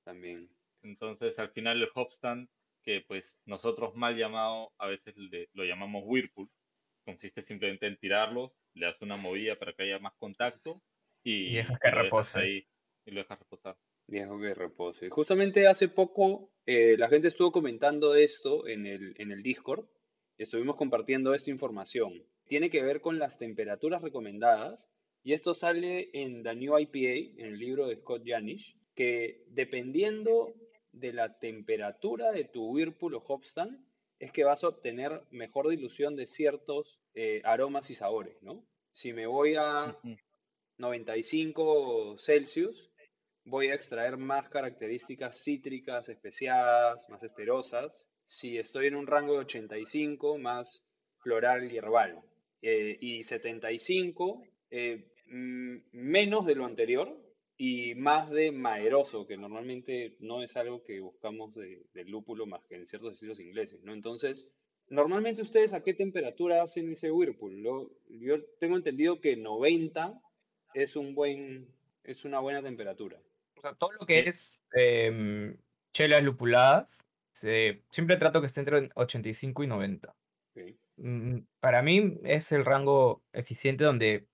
[0.03, 0.49] también.
[0.83, 2.49] Entonces al final el hopstand,
[2.83, 5.15] que pues nosotros mal llamado, a veces
[5.53, 6.49] lo llamamos whirlpool,
[7.09, 10.81] consiste simplemente en tirarlos, le das una movida para que haya más contacto
[11.23, 12.39] y, y dejas que repose.
[12.39, 12.67] Ahí,
[13.05, 13.77] y lo dejas reposar.
[14.07, 15.09] Dejo que repose.
[15.09, 19.85] Justamente hace poco eh, la gente estuvo comentando esto en el, en el Discord
[20.37, 22.23] estuvimos compartiendo esta información.
[22.47, 24.89] Tiene que ver con las temperaturas recomendadas
[25.23, 30.53] y esto sale en The New IPA, en el libro de Scott Janish, que dependiendo
[30.91, 33.85] de la temperatura de tu Whirlpool o Hopstand
[34.17, 38.65] es que vas a obtener mejor dilución de ciertos eh, aromas y sabores, ¿no?
[38.91, 39.97] Si me voy a
[40.77, 42.91] 95 Celsius,
[43.45, 48.07] voy a extraer más características cítricas, especiadas, más esterosas.
[48.27, 50.85] Si estoy en un rango de 85, más
[51.19, 52.21] floral y herbal.
[52.61, 57.17] Eh, y 75, eh, mm, menos de lo anterior
[57.57, 62.75] y más de maeroso, que normalmente no es algo que buscamos del lúpulo más que
[62.75, 63.93] en ciertos estilos ingleses, ¿no?
[63.93, 64.51] Entonces,
[64.89, 67.62] normalmente ustedes a qué temperatura hacen ese Whirlpool?
[68.10, 70.19] yo tengo entendido que 90
[70.73, 71.67] es un buen,
[72.04, 73.19] es una buena temperatura.
[73.58, 75.58] O sea, todo lo que es em,
[75.93, 80.15] chelas lupuladas, siempre trato que esté entre 85 y 90.
[80.97, 84.28] Mm, para mí es el rango eficiente donde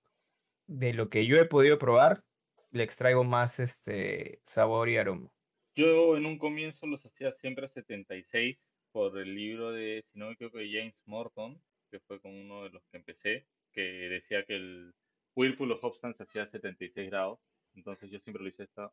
[0.66, 2.24] de lo que yo he podido probar,
[2.72, 5.30] le extraigo más este sabor y aroma.
[5.76, 8.65] Yo en un comienzo los hacía siempre a 76
[8.96, 12.62] por el libro de, si no me equivoco, de James Morton, que fue con uno
[12.62, 14.94] de los que empecé, que decía que el
[15.34, 17.38] Whirlpool of Hopstand se hacía a 76 grados,
[17.74, 18.90] entonces yo siempre lo hice esa.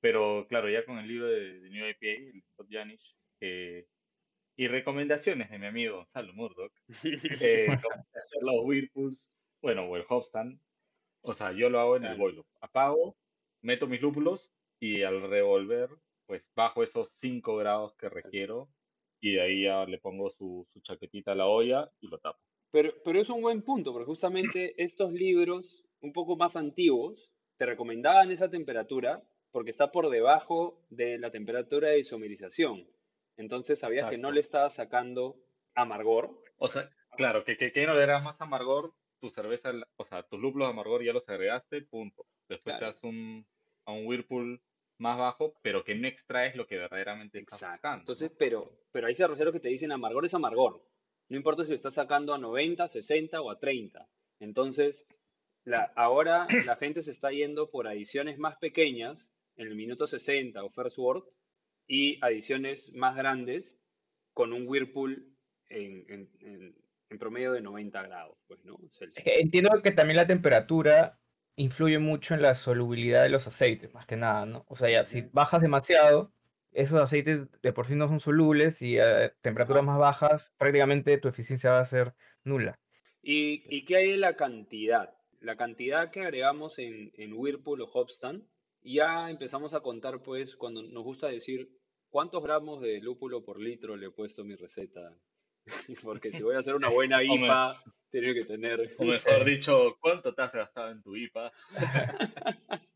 [0.00, 3.86] Pero claro, ya con el libro de, New IPA, el Scott Janish, eh,
[4.56, 6.72] y recomendaciones de mi amigo Gonzalo Murdoch,
[7.40, 9.30] eh, hacer los Whirlpools,
[9.62, 10.58] bueno, o el Hopstand,
[11.20, 12.44] o sea, yo lo hago en el boilo.
[12.60, 13.16] Apago,
[13.62, 15.90] meto mis lúpulos y al revolver,
[16.26, 18.68] pues bajo esos 5 grados que requiero
[19.20, 22.38] y de ahí ya le pongo su, su chaquetita a la olla y lo tapo.
[22.70, 27.66] Pero, pero es un buen punto, porque justamente estos libros un poco más antiguos te
[27.66, 32.86] recomendaban esa temperatura porque está por debajo de la temperatura de isomerización.
[33.36, 35.36] Entonces sabías que no le estabas sacando
[35.74, 36.42] amargor.
[36.58, 40.22] O sea, claro, que, que, que no le das más amargor, tu cerveza, o sea,
[40.24, 42.26] tus lúpulos de amargor ya los agregaste, punto.
[42.48, 43.46] Después te das un,
[43.84, 44.60] a un Whirlpool
[44.98, 48.00] más bajo, pero que no extraes lo que verdaderamente estás sacando.
[48.00, 50.82] Entonces, pero, pero hay cerveceros que te dicen amargor es amargor.
[51.28, 54.06] No importa si lo estás sacando a 90, 60 o a 30.
[54.40, 55.06] Entonces,
[55.64, 60.62] la, ahora la gente se está yendo por adiciones más pequeñas en el minuto 60
[60.62, 61.24] o first word
[61.86, 63.80] y adiciones más grandes
[64.34, 65.34] con un Whirlpool
[65.68, 68.38] en, en, promedio de 90 grados.
[68.46, 68.78] Pues, ¿no?
[69.24, 71.18] Entiendo que también la temperatura
[71.58, 74.64] influye mucho en la solubilidad de los aceites, más que nada, ¿no?
[74.68, 76.32] O sea, ya si bajas demasiado,
[76.72, 81.28] esos aceites de por sí no son solubles y a temperaturas más bajas prácticamente tu
[81.28, 82.78] eficiencia va a ser nula.
[83.22, 85.14] ¿Y, y qué hay de la cantidad?
[85.40, 88.44] La cantidad que agregamos en, en Whirlpool o Hopstand,
[88.82, 91.68] ya empezamos a contar pues cuando nos gusta decir
[92.08, 95.12] cuántos gramos de lúpulo por litro le he puesto a mi receta.
[96.02, 98.94] Porque si voy a hacer una buena IPA, tiene que tener...
[98.98, 101.52] O mejor dicho, ¿cuánto te has gastado en tu IPA?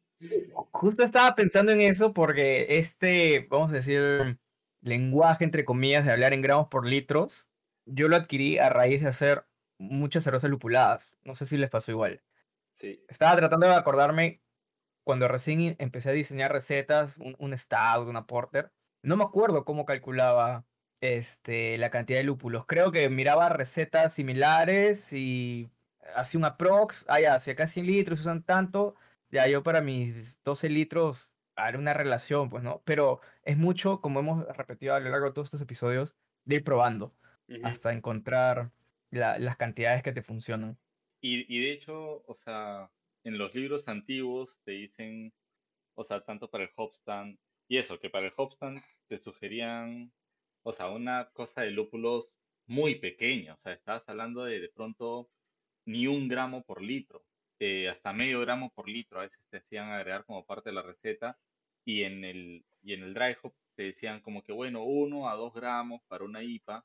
[0.70, 4.38] Justo estaba pensando en eso porque este, vamos a decir,
[4.80, 7.48] lenguaje entre comillas de hablar en gramos por litros,
[7.86, 9.44] yo lo adquirí a raíz de hacer
[9.78, 11.16] muchas cervezas lupuladas.
[11.24, 12.22] No sé si les pasó igual.
[12.74, 13.04] Sí.
[13.08, 14.42] Estaba tratando de acordarme
[15.04, 18.70] cuando recién empecé a diseñar recetas, un, un stout, una porter.
[19.02, 20.64] No me acuerdo cómo calculaba
[21.02, 22.64] este, la cantidad de lúpulos.
[22.66, 25.68] Creo que miraba recetas similares y
[26.14, 27.04] hacía una prox.
[27.08, 28.94] Ah, ya, si acá 100 litros usan tanto,
[29.30, 32.82] ya yo para mis 12 litros haré una relación, pues, ¿no?
[32.84, 36.64] Pero es mucho, como hemos repetido a lo largo de todos estos episodios, de ir
[36.64, 37.12] probando
[37.64, 38.70] hasta encontrar
[39.10, 40.78] las cantidades que te funcionan.
[41.20, 42.90] Y, y de hecho, o sea,
[43.24, 45.32] en los libros antiguos te dicen,
[45.94, 47.38] o sea, tanto para el hopstand,
[47.68, 50.12] y eso, que para el hopstand te sugerían,
[50.62, 55.30] o sea, una cosa de lúpulos muy pequeña, o sea, estabas hablando de de pronto
[55.86, 57.24] ni un gramo por litro.
[57.58, 60.82] Eh, hasta medio gramo por litro a veces te hacían agregar como parte de la
[60.82, 61.38] receta
[61.84, 65.34] y en el, y en el dry hop te decían como que bueno, uno a
[65.36, 66.84] dos gramos para una IPA,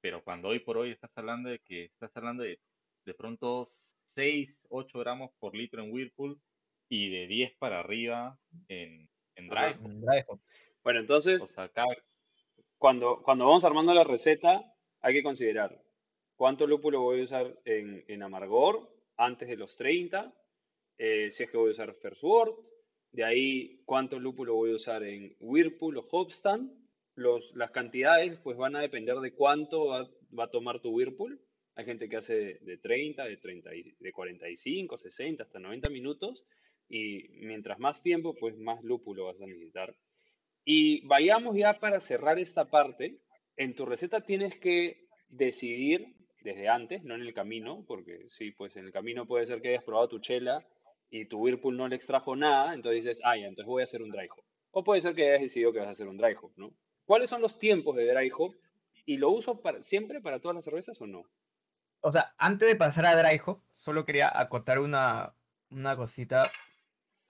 [0.00, 2.60] pero cuando hoy por hoy estás hablando de que estás hablando de
[3.04, 3.70] de pronto
[4.14, 6.40] 6, 8 gramos por litro en Whirlpool
[6.88, 9.74] y de 10 para arriba en, en dry,
[10.26, 10.40] hop.
[10.82, 11.42] Bueno, entonces,
[12.84, 14.62] cuando, vamos armando la receta,
[15.00, 15.82] hay que considerar
[16.36, 20.30] cuánto lúpulo voy a usar en, amargor, antes de los 30,
[20.98, 22.54] eh, si es que voy a usar First Word,
[23.10, 26.72] de ahí cuánto lúpulo voy a usar en Whirlpool o Hopstand,
[27.16, 30.06] las cantidades pues van a depender de cuánto va,
[30.44, 31.40] a tomar tu Whirlpool.
[31.76, 36.44] Hay gente que hace de 30, de, 30, de 45, 60, hasta 90 minutos.
[36.90, 39.96] Y mientras más tiempo, pues más lúpulo vas a necesitar.
[40.64, 43.20] Y vayamos ya para cerrar esta parte.
[43.56, 48.76] En tu receta tienes que decidir desde antes, no en el camino, porque sí, pues
[48.76, 50.64] en el camino puede ser que hayas probado tu chela
[51.10, 54.10] y tu Whirlpool no le extrajo nada, entonces dices, ah, entonces voy a hacer un
[54.10, 54.44] dry hop.
[54.72, 56.72] O puede ser que hayas decidido que vas a hacer un dry hop, ¿no?
[57.04, 58.54] ¿Cuáles son los tiempos de dry hop?
[59.06, 61.22] ¿Y lo uso para, siempre para todas las cervezas o no?
[62.00, 65.34] O sea, antes de pasar a dry hop, solo quería acotar una,
[65.70, 66.50] una cosita.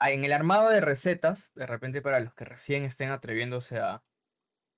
[0.07, 4.03] En el armado de recetas, de repente para los que recién estén atreviéndose a,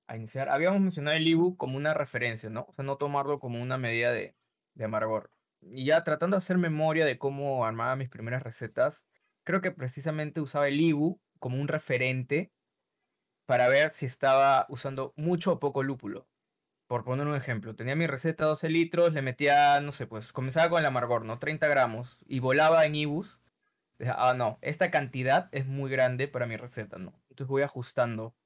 [0.07, 2.67] a iniciar, habíamos mencionado el Ibu como una referencia, ¿no?
[2.69, 4.37] O sea, no tomarlo como una medida de,
[4.83, 5.33] amargor.
[5.61, 9.07] Y ya tratando de hacer memoria de cómo armaba mis primeras recetas,
[9.45, 12.53] creo que precisamente usaba el Ibu como un referente
[13.47, 16.29] para ver si estaba usando mucho o poco lúpulo.
[16.87, 20.71] Por poner un ejemplo, tenía mi receta 12 litros, le metía, no sé, pues comenzaba
[20.71, 21.39] con el amargor, ¿no?
[21.39, 23.41] 30 gramos y volaba en Ibus.
[24.01, 27.13] Ah, no, esta cantidad es muy grande para mi receta, ¿no?
[27.31, 28.37] Entonces voy ajustando.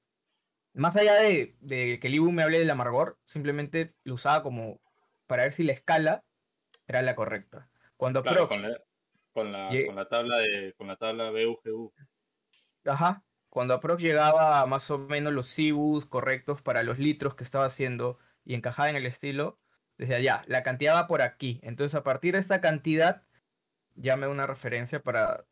[0.73, 4.81] Más allá de, de que el Ibu me hable del amargor, simplemente lo usaba como
[5.27, 6.23] para ver si la escala
[6.87, 7.69] era la correcta.
[7.97, 8.83] Cuando Claro, Prox- con la,
[9.33, 11.93] con la, con la tabla de, con la tabla BUGU.
[12.85, 13.25] Ajá.
[13.49, 17.65] Cuando aprox llegaba a más o menos los cibus correctos para los litros que estaba
[17.65, 19.59] haciendo y encajaba en el estilo,
[19.97, 21.59] decía ya, la cantidad va por aquí.
[21.63, 23.23] Entonces a partir de esta cantidad
[23.95, 25.47] ya me da una referencia para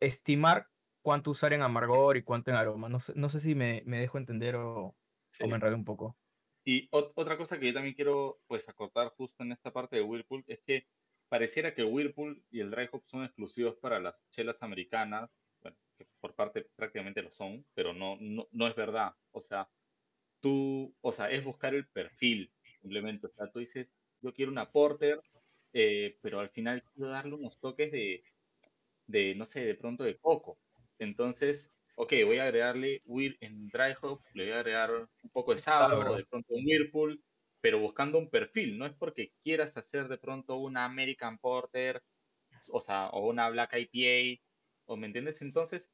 [0.00, 0.68] estimar
[1.02, 2.88] cuánto usar en amargor y cuánto en aroma.
[2.88, 4.98] No sé, no sé si me, me dejo entender o,
[5.32, 5.44] Sí.
[5.44, 6.18] o me enredé un poco.
[6.64, 10.02] Y ot- otra cosa que yo también quiero pues acotar justo en esta parte de
[10.02, 10.88] Whirlpool es que
[11.28, 16.06] pareciera que Whirlpool y el Dry Hop son exclusivos para las chelas americanas, bueno, que
[16.20, 19.14] por parte prácticamente lo son, pero no, no, no es verdad.
[19.30, 19.70] O sea,
[20.40, 23.28] tú, o sea, es buscar el perfil, simplemente.
[23.28, 25.22] O sea, tú dices, yo quiero una porter,
[25.72, 28.22] eh, pero al final quiero darle unos toques de,
[29.06, 30.58] de, no sé, de pronto de coco.
[30.98, 33.02] Entonces, ok, voy a agregarle
[33.40, 36.16] en Dry Hop, le voy a agregar un poco de Sabro.
[36.16, 37.22] de pronto un Whirlpool,
[37.60, 42.02] pero buscando un perfil, no es porque quieras hacer de pronto una American Porter,
[42.72, 44.40] o sea, o una Black IPA,
[44.86, 45.90] o me entiendes, entonces,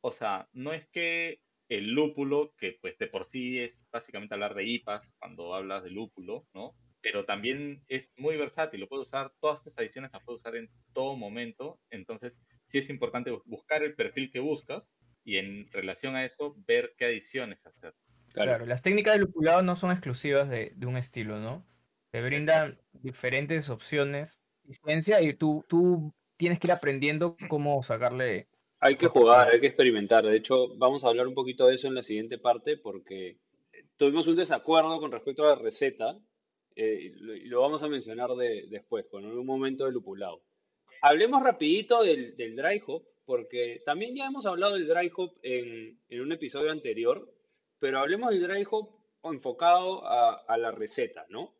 [0.00, 4.54] o sea, no es que el lúpulo, que pues de por sí es básicamente hablar
[4.54, 6.74] de IPAs cuando hablas de lúpulo, ¿no?
[7.10, 10.68] Pero también es muy versátil, lo puedes usar, todas estas adiciones las puedes usar en
[10.92, 12.34] todo momento, entonces
[12.66, 14.90] sí es importante bu- buscar el perfil que buscas
[15.24, 17.94] y en relación a eso ver qué adiciones hacer.
[18.34, 21.64] Claro, las técnicas de lupulado no son exclusivas de, de un estilo, ¿no?
[22.10, 28.48] Te brindan diferentes opciones y ciencia y tú, tú tienes que ir aprendiendo cómo sacarle
[28.80, 30.24] Hay que jugar, hay que experimentar.
[30.24, 33.38] De hecho, vamos a hablar un poquito de eso en la siguiente parte porque
[33.96, 36.18] tuvimos un desacuerdo con respecto a la receta
[36.80, 40.42] eh, lo- lo vamos a mencionar de- después, con un momento de lupulado.
[41.02, 46.00] Hablemos rapidito del, del dry hop porque también ya hemos hablado del dry hop en,
[46.08, 47.28] en un episodio anterior,
[47.78, 48.88] pero hablemos del dry hop
[49.24, 51.52] enfocado a, a la receta, ¿no?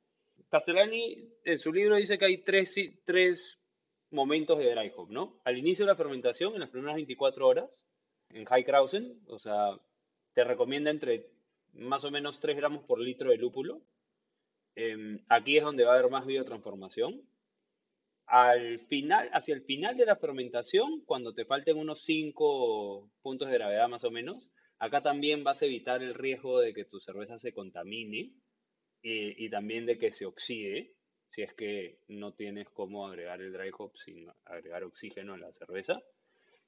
[0.49, 3.59] Castellani en su libro dice que hay tres, tres
[4.11, 5.41] momentos de dry hop, ¿no?
[5.45, 7.85] Al inicio de la fermentación, en las primeras 24 horas,
[8.31, 9.79] en High Krausen, o sea,
[10.35, 11.27] te recomienda entre
[11.75, 13.83] más o menos 3 gramos por litro de lúpulo.
[14.75, 17.23] Em, aquí es donde va a haber más biotransformación.
[18.27, 23.55] Al final, hacia el final de la fermentación, cuando te falten unos 5 puntos de
[23.55, 27.39] gravedad más o menos, acá también vas a evitar el riesgo de que tu cerveza
[27.39, 28.33] se contamine
[29.03, 30.93] y, también de que se oxide,
[31.31, 35.53] si es que no tienes cómo agregar el dry hop sin agregar oxígeno a la
[35.53, 36.03] cerveza.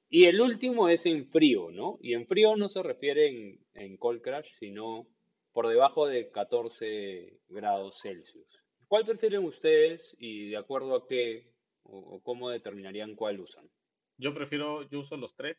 [0.09, 1.99] Y el último es en frío, ¿no?
[2.01, 5.07] Y en frío no se refiere en cold crash, sino
[5.53, 8.47] por debajo de 14 grados Celsius.
[8.87, 11.51] ¿Cuál prefieren ustedes y de acuerdo a qué
[11.83, 13.69] o, cómo determinarían cuál usan?
[14.17, 15.57] Yo prefiero, yo uso los tres.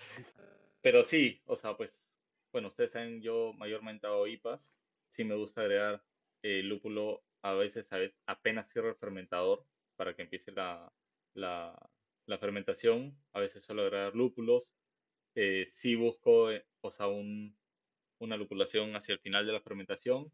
[0.83, 2.05] Pero sí, o sea, pues,
[2.53, 4.77] bueno, ustedes saben, yo mayormente hago IPAs.
[5.09, 6.03] Sí me gusta agregar
[6.43, 9.65] eh, lúpulo a veces, a apenas cierro el fermentador
[9.97, 10.93] para que empiece la,
[11.35, 11.91] la,
[12.27, 13.17] la fermentación.
[13.33, 14.73] A veces suelo agregar lúpulos.
[15.35, 17.58] Eh, sí busco, eh, o sea, un,
[18.19, 20.33] una lupulación hacia el final de la fermentación.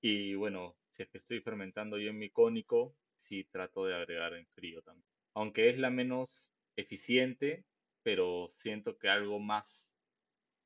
[0.00, 4.34] Y bueno, si es que estoy fermentando yo en mi cónico, sí trato de agregar
[4.34, 5.06] en frío también.
[5.34, 7.64] Aunque es la menos eficiente,
[8.02, 9.94] pero siento que algo más,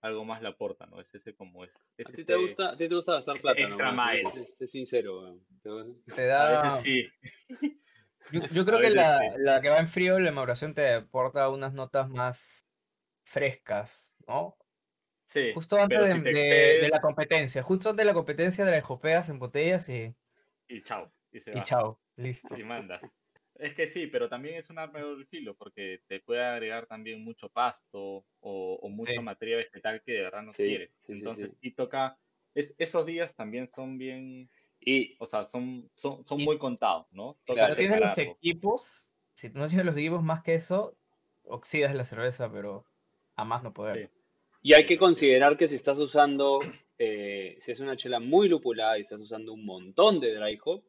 [0.01, 1.01] algo más le aporta, ¿no?
[1.01, 1.72] Es ese como es.
[1.99, 4.26] es ¿A ti te ese- gusta, a ti te gusta gastar plata, extra nomás, mile.
[4.26, 5.39] Sé- sé sincero.
[5.62, 5.70] Te-
[6.14, 6.51] Te A da...
[6.51, 7.09] veces sí.
[8.33, 9.24] Yo, yo creo que la, sí.
[9.39, 12.66] la que va en frío, la maduración te aporta unas notas más
[13.24, 14.57] frescas, ¿no?
[15.29, 18.70] Sí, Justo antes de, si de- de la competencia, justo antes de la competencia de
[18.72, 20.14] la jopeas en botellas y,
[20.68, 22.57] y chao, y se y va, chao, listo.
[22.57, 23.03] y mandas.
[23.57, 27.24] Es que sí, pero también es un arma de filo, porque te puede agregar también
[27.24, 29.22] mucho pasto o, o mucha Sí.
[29.22, 31.01] materia vegetal que de verdad no Sí, quieres.
[31.09, 31.59] Entonces, sí.
[31.62, 32.18] sí toca,
[32.55, 34.51] es, esos días también son bien,
[34.81, 37.41] Y o sea, son, son, son Y muy contados, ¿no?
[37.47, 40.99] Y si Toca no tienes los equipos, si no tienes los equipos más que eso,
[41.45, 42.87] oxidas la cerveza, pero
[43.37, 43.99] a más no Sí.
[43.99, 44.11] poder.
[44.67, 46.59] Y hay que considerar que si estás usando,
[46.99, 50.83] eh, si es una chela muy lupulada y estás usando un montón de dry hop,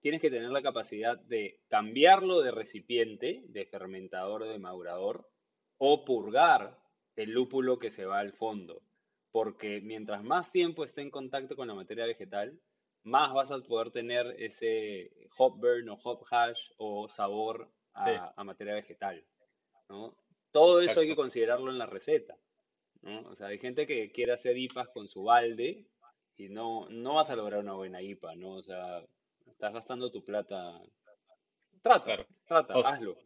[0.00, 5.30] tienes que tener la capacidad de cambiarlo de recipiente, de fermentador o de madurador,
[5.78, 6.76] o purgar
[7.14, 8.82] el lúpulo que se va al fondo.
[9.30, 12.60] Porque mientras más tiempo esté en contacto con la materia vegetal,
[13.04, 18.74] más vas a poder tener ese hop burn o hop hash o sabor a, materia
[18.74, 19.24] vegetal.
[20.50, 22.36] Todo eso hay que considerarlo en la receta.
[23.02, 25.86] O sea, hay gente que quiere hacer IPAs con su balde
[26.36, 28.56] y no, no vas a lograr una buena IPA, ¿no?
[28.56, 29.02] O sea,
[29.46, 30.80] estás gastando tu plata.
[31.82, 33.16] Trata, trata, hazlo.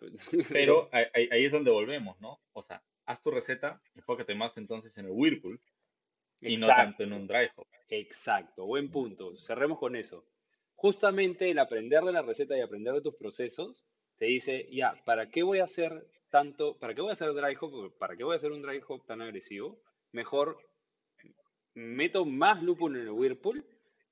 [0.50, 2.40] pero ahí, es donde volvemos, ¿no?
[2.52, 5.60] O sea, haz tu receta, enfócate más entonces en el Whirlpool
[6.40, 7.66] y no tanto en un dry hop.
[7.88, 9.36] Exacto, buen punto.
[9.38, 10.26] Cerremos con eso.
[10.74, 13.86] Justamente el aprender de la receta y aprender de tus procesos
[14.16, 17.56] te dice, ya, ¿para qué voy a hacer tanto, para qué voy a hacer dry
[17.60, 19.80] hop, para qué voy a hacer un dry hop tan agresivo?
[20.10, 20.58] Mejor
[21.74, 23.64] meto más lúpulo en el Whirlpool,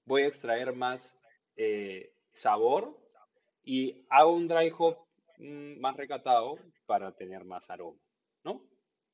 [0.04, 1.20] voy a extraer más
[1.56, 2.96] eh, sabor
[3.64, 4.98] y hago un dry hop
[5.38, 7.98] mm, más recatado para tener más aroma,
[8.44, 8.68] ¿no?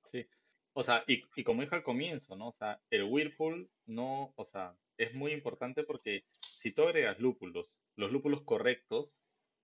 [0.04, 0.26] Sí.
[0.74, 2.48] O sea, y, y, como dije al comienzo, ¿no?
[2.48, 7.80] O sea, el Whirlpool no, o sea, es muy importante porque si tú agregas lúpulos,
[7.96, 9.16] los lúpulos correctos,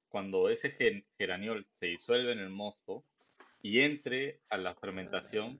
[0.08, 0.74] cuando ese
[1.18, 3.04] geraniol se disuelve en el mosto
[3.64, 5.58] y entre a la fermentación,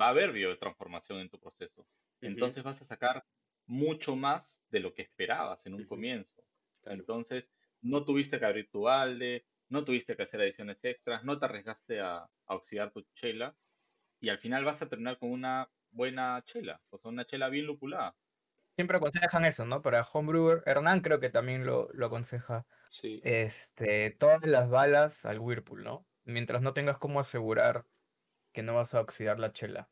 [0.00, 1.86] va a haber biotransformación en tu proceso.
[2.22, 3.26] Entonces vas a sacar
[3.66, 6.42] mucho más de lo que esperabas en un comienzo.
[6.84, 11.44] Entonces, no tuviste que abrir tu balde, no tuviste que hacer adiciones extras, no te
[11.44, 13.54] arriesgaste a, oxidar tu chela
[14.18, 17.66] y al final vas a terminar con una buena chela, o sea, una chela bien
[17.66, 18.16] lupulada.
[18.76, 19.82] Siempre aconsejan eso, ¿no?
[19.82, 22.64] Para homebrewer, Hernán creo que también lo, aconseja.
[22.90, 23.20] Sí.
[23.24, 26.06] Este, todas las balas al Whirlpool, ¿no?
[26.24, 27.84] Mientras no tengas cómo asegurar
[28.52, 29.88] que no vas a oxidar la chela.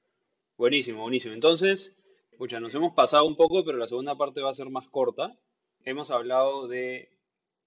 [0.56, 1.34] Buenísimo, buenísimo.
[1.34, 1.96] Entonces,
[2.30, 5.36] escucha, nos hemos pasado un poco, pero la segunda parte va a ser más corta.
[5.84, 7.10] Hemos hablado de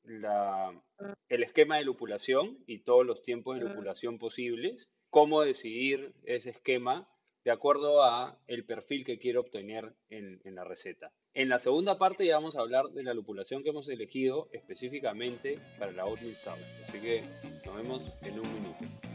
[0.03, 0.73] la,
[1.29, 7.09] el esquema de lupulación y todos los tiempos de lupulación posibles, cómo decidir ese esquema
[7.43, 11.11] de acuerdo a el perfil que quiero obtener en, en, la receta.
[11.33, 15.59] En la segunda parte ya vamos a hablar de la lupulación que hemos elegido específicamente
[15.77, 16.37] para la Oatmeal.
[16.87, 17.23] Así que
[17.73, 19.12] nos vemos en un minuto.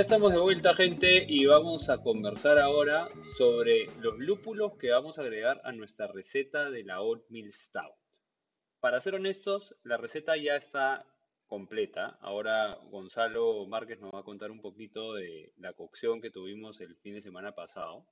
[0.00, 5.18] Ya estamos de vuelta, gente, y vamos a conversar ahora sobre los lúpulos que vamos
[5.18, 7.92] a agregar a nuestra receta de la Oatmeal Stout.
[8.80, 11.04] Para ser honestos, la receta ya está
[11.46, 12.16] completa.
[12.22, 16.96] Ahora Gonzalo Márquez nos va a contar un poquito de la cocción que tuvimos el
[16.96, 18.06] fin de semana pasado.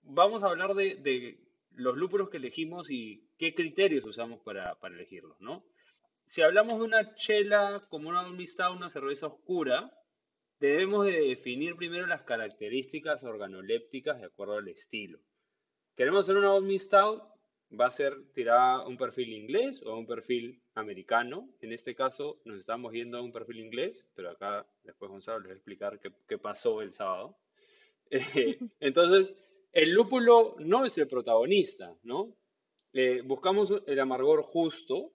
[0.00, 1.38] Vamos a hablar de,
[1.72, 5.62] los lúpulos que elegimos y qué criterios usamos para, elegirlos, ¿no?
[6.26, 9.92] Si hablamos de una chela como una Oatmeal Stout, una cerveza oscura,
[10.64, 15.18] Debemos de definir primero las características organolépticas de acuerdo al estilo.
[15.94, 17.22] Queremos hacer una Old Stout,
[17.78, 21.50] va a ser tirada un perfil inglés o un perfil americano.
[21.60, 25.48] En este caso nos estamos yendo a un perfil inglés, pero acá después Gonzalo les
[25.48, 27.36] va a explicar qué, pasó el sábado.
[28.10, 29.34] Eh, entonces,
[29.72, 32.34] el lúpulo no es el protagonista, ¿no?
[32.94, 35.12] Eh, buscamos el amargor justo,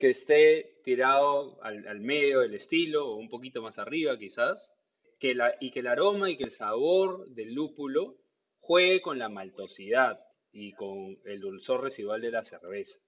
[0.00, 4.74] que esté tirado al, medio del estilo o un poquito más arriba quizás,
[5.18, 8.16] que la, y que el aroma y que el sabor del lúpulo
[8.60, 10.18] juegue con la maltosidad
[10.52, 12.98] y con el dulzor residual de la cerveza.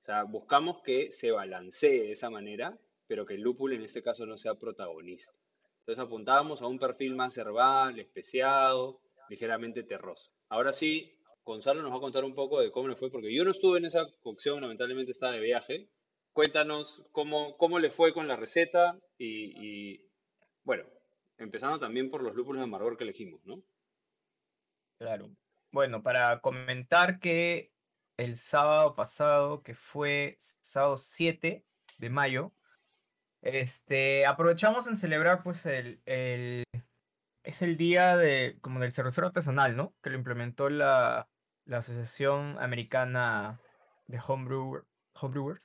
[0.00, 4.02] O sea, buscamos que se balancee de esa manera, pero que el lúpulo en este
[4.02, 5.30] caso no sea protagonista.
[5.80, 10.32] Entonces apuntábamos a un perfil más herbal, especiado, ligeramente terroso.
[10.48, 11.12] Ahora sí,
[11.44, 13.78] Gonzalo nos va a contar un poco de cómo le fue, porque yo no estuve
[13.78, 15.90] en esa cocción, lamentablemente estaba de viaje,
[16.38, 20.00] Cuéntanos cómo, cómo le fue con la receta y,
[20.62, 20.84] bueno,
[21.36, 23.60] empezando también por los lúpulos de amargor que elegimos, ¿no?
[25.00, 25.30] Claro.
[25.72, 27.72] Bueno, para comentar que
[28.16, 31.64] el sábado pasado, que fue sábado 7
[31.98, 32.52] de mayo,
[33.42, 36.62] Este, aprovechamos en celebrar pues el, el
[37.42, 39.92] es el día de como del cervecero artesanal, ¿no?
[40.04, 41.28] Que lo implementó la,
[41.64, 43.60] la Asociación Americana
[44.06, 44.84] de Homebrewer,
[45.20, 45.62] Homebrewers.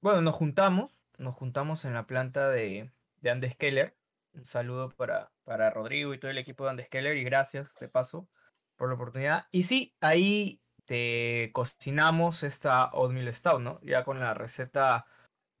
[0.00, 3.96] Bueno, nos juntamos, nos juntamos en la planta de, de Andes Keller.
[4.32, 7.88] Un saludo para, para Rodrigo y todo el equipo de Andes Keller y gracias de
[7.88, 8.28] paso
[8.76, 9.46] por la oportunidad.
[9.50, 13.80] Y sí, ahí te cocinamos esta oatmeal stout, ¿no?
[13.82, 15.04] Ya con la receta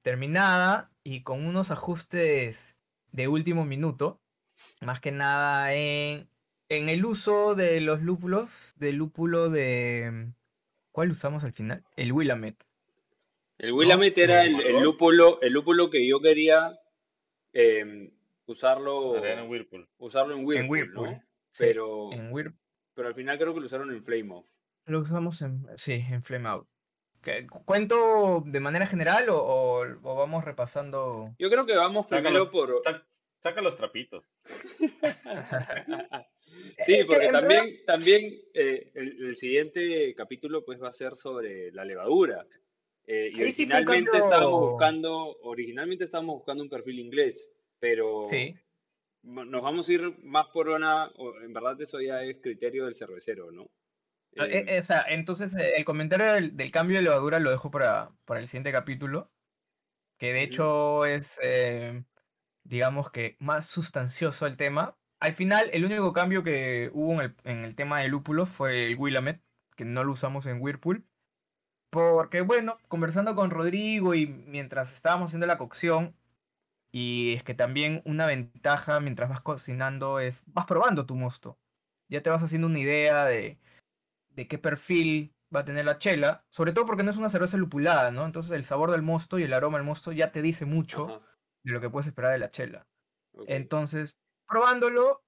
[0.02, 2.76] terminada y con unos ajustes
[3.10, 4.20] de último minuto,
[4.80, 6.30] más que nada en,
[6.68, 10.32] en el uso de los lúpulos, del lúpulo de...
[10.92, 11.84] ¿Cuál usamos al final?
[11.96, 12.67] El Willamette.
[13.58, 16.78] El Willamette era el, el lúpulo, el lúpulo que yo quería
[17.52, 18.10] eh,
[18.46, 19.88] usarlo, en Whirlpool.
[19.98, 21.10] usarlo en Whirlpool, en Whirlpool.
[21.10, 21.22] ¿no?
[21.50, 22.60] Sí, Pero, en Whirlpool.
[22.94, 24.46] pero al final creo que lo usaron en Flame Off.
[24.86, 26.68] Lo usamos en, sí, en Flame Out.
[27.22, 31.34] ¿Qué- ¿Cuento de manera general o, o- o vamos repasando?
[31.38, 32.80] Yo creo que vamos primero por...
[32.82, 33.04] sac-
[33.42, 34.24] saca los trapitos.
[36.86, 41.84] Sí, porque también, también eh, el, el siguiente capítulo pues va a ser sobre la
[41.84, 42.46] levadura.
[43.08, 47.50] Eh, y sí originalmente estábamos buscando, originalmente estábamos buscando un perfil inglés,
[47.80, 48.54] pero Sí,
[49.22, 51.10] nos vamos a ir más por una,
[51.42, 53.62] en verdad eso ya es criterio del cervecero, ¿no?
[54.36, 57.70] Eh, Eh, eh, o sea, entonces el comentario del, del cambio de levadura lo dejo
[57.70, 59.32] para, para el siguiente capítulo,
[60.18, 62.04] que de hecho es, eh,
[62.64, 64.96] digamos que más sustancioso el tema.
[65.20, 68.86] Al final, el único cambio que hubo en el, en el tema de lúpulos fue
[68.88, 69.42] el Willamette,
[69.76, 71.04] que no lo usamos en Whirlpool.
[71.90, 76.14] Porque, bueno, conversando con Rodrigo y mientras estábamos haciendo la cocción,
[76.90, 81.58] y es que también una ventaja mientras vas cocinando es, vas probando tu mosto.
[82.10, 83.58] Ya te vas haciendo una idea de,
[84.30, 87.56] de qué perfil va a tener la chela, sobre todo porque no es una cerveza
[87.56, 88.24] lupulada, ¿no?
[88.24, 91.20] Entonces el sabor del mosto y el aroma del mosto ya te dice mucho ajá,
[91.64, 92.86] de lo que puedes esperar de la chela.
[93.46, 94.16] Entonces,
[94.46, 95.22] probándolo,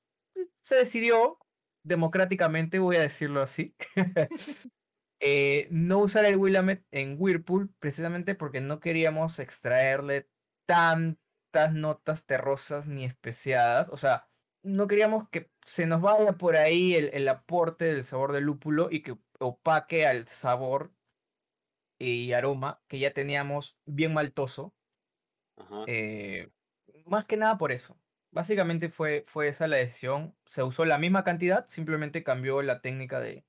[0.63, 1.39] se decidió
[1.85, 3.75] democráticamente, voy a decirlo así,
[5.21, 10.31] eh, no usar el Willamette en Whirlpool precisamente porque no queríamos extraerle
[10.67, 13.89] tantas notas terrosas ni especiadas.
[13.91, 14.31] O sea,
[14.63, 18.89] no queríamos que se nos vaya por ahí el, el aporte del sabor del lúpulo
[18.91, 20.95] y que opaque al sabor
[21.99, 24.75] y aroma que ya teníamos bien maltoso.
[25.57, 25.85] Ajá.
[25.87, 26.51] Eh,
[27.07, 28.01] más que nada por eso.
[28.31, 30.37] Básicamente fue, fue esa la decisión.
[30.47, 33.47] Se usó la misma cantidad, simplemente cambió la técnica de,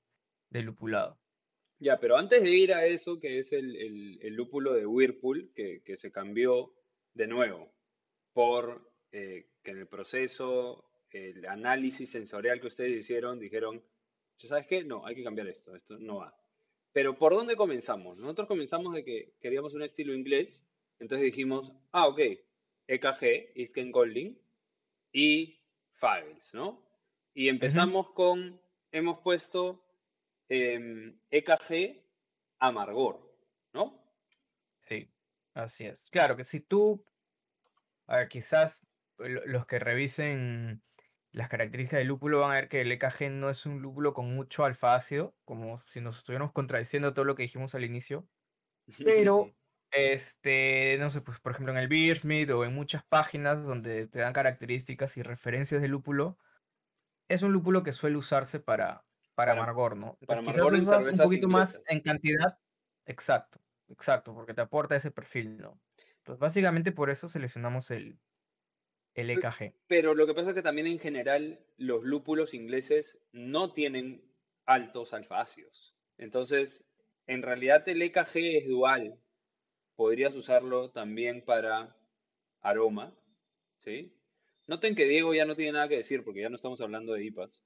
[0.50, 1.21] de lupulado.
[1.82, 5.50] Ya, pero antes de ir a eso, que es el, el- el lúpulo de Whirlpool,
[5.54, 6.72] que, que se cambió
[7.14, 7.72] de nuevo
[8.32, 13.82] por eh, que en el proceso, el análisis sensorial que ustedes hicieron, dijeron,
[14.38, 14.84] "¿Ya ¿sabes qué?
[14.84, 16.34] No, hay que cambiar esto, esto no va.
[16.92, 18.18] Pero ¿por dónde comenzamos?
[18.18, 20.64] Nosotros comenzamos de que queríamos un estilo inglés,
[21.00, 22.20] entonces dijimos, ah, ok,
[22.86, 24.38] EKG, East Golding,
[25.12, 25.60] y
[25.94, 26.82] Fagels, ¿no?
[27.34, 28.60] Y empezamos con,
[28.92, 29.81] hemos puesto
[30.58, 31.80] em, EKG
[32.60, 33.14] amargor,
[33.72, 33.84] ¿no?
[34.88, 35.10] Sí,
[35.54, 36.06] así es.
[36.10, 37.04] Claro que si tú,
[38.06, 38.86] a ver, quizás
[39.18, 40.82] lo- los que revisen
[41.32, 44.34] las características del lúpulo van a ver que el EKG no es un lúpulo con
[44.34, 48.28] mucho alfa ácido, como si nos estuviéramos contradiciendo todo lo que dijimos al inicio.
[49.04, 49.54] Pero,
[49.92, 54.20] este, no sé, pues por ejemplo en el Beersmith o en muchas páginas donde te
[54.20, 56.38] dan características y referencias del lúpulo,
[57.28, 59.04] es un lúpulo que suele usarse para,
[59.34, 60.18] para Para- amargor, ¿no?
[60.26, 62.58] para Entonces, amargor quizás usas un poquito más en cantidad,
[63.06, 65.80] exacto, exacto, porque te aporta ese perfil, ¿no?
[66.22, 68.18] Pues básicamente por eso seleccionamos el,
[69.14, 69.74] el E EKG.
[69.88, 74.22] Pero lo que pasa es que también en general los lúpulos ingleses no tienen
[74.64, 75.96] altos alfa-ácidos.
[76.18, 76.84] Entonces,
[77.26, 79.18] en realidad el EKG es dual.
[79.96, 81.96] Podrías usarlo también para
[82.60, 83.14] aroma,
[83.84, 84.16] ¿sí?
[84.68, 87.24] Noten que Diego ya no tiene nada que decir porque ya no estamos hablando de
[87.24, 87.64] IPAs.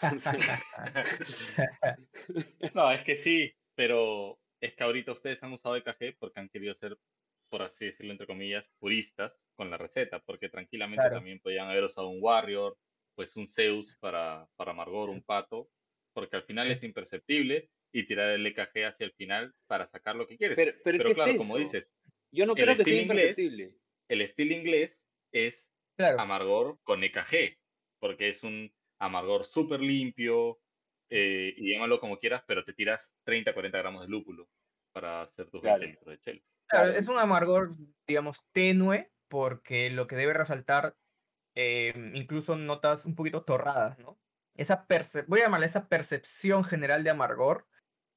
[2.74, 6.74] No, es que sí, pero es que ahorita ustedes han usado EKG porque han querido
[6.74, 6.98] ser,
[7.48, 11.16] por así decirlo, entre comillas, puristas con la receta, porque tranquilamente Claro.
[11.16, 12.76] también podían haber usado un Warrior,
[13.14, 15.70] pues un Zeus para, para amargor, un pato,
[16.12, 16.72] porque al final Sí.
[16.74, 20.56] es imperceptible y tirar el EKG hacia el final para sacar lo que quieres.
[20.56, 21.94] Pero, pero, Pero ¿qué claro, es como dices,
[22.32, 23.74] Yo no el creo que sea estilo inglés- imperceptible.
[24.08, 27.58] el estilo inglés es Claro, amargor con EKG,
[27.98, 30.60] porque es un amargor súper limpio,
[31.10, 34.50] eh, y llámalo como quieras, pero te tiras 30, 40 gramos de lúpulo
[34.92, 35.80] para hacer tus Claro.
[35.80, 36.40] 20 litros de chela.
[36.68, 37.76] claro, es un amargor,
[38.06, 40.96] digamos, tenue, porque lo que debe resaltar,
[41.54, 44.20] eh, incluso notas un poquito torradas, ¿no?
[44.54, 47.68] Esa perce- voy a llamarla esa percepción general de amargor,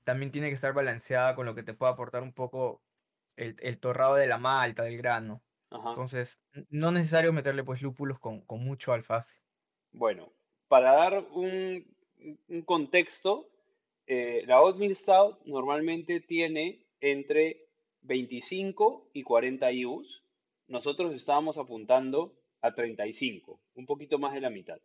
[0.05, 2.83] también tiene que estar balanceada con lo que te puede aportar un poco
[3.37, 5.43] el, el torrado de la malta, del grano.
[5.71, 5.95] Ajá.
[5.95, 9.43] Entonces, no es necesario meterle pues lúpulos con, con mucho alfaz.
[9.91, 10.33] Bueno,
[10.69, 11.83] para dar un,
[12.47, 13.49] un contexto,
[14.07, 17.67] eh, la Oatmeal Stout normalmente tiene entre
[18.03, 20.23] 25 y 40 IBUs.
[20.67, 24.79] Nosotros estábamos apuntando a 35, un poquito más de la mitad.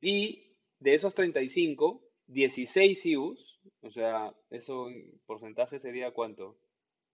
[0.00, 6.56] Y de esos 35, 16 IBUs, o sea, eso en porcentaje sería cuánto?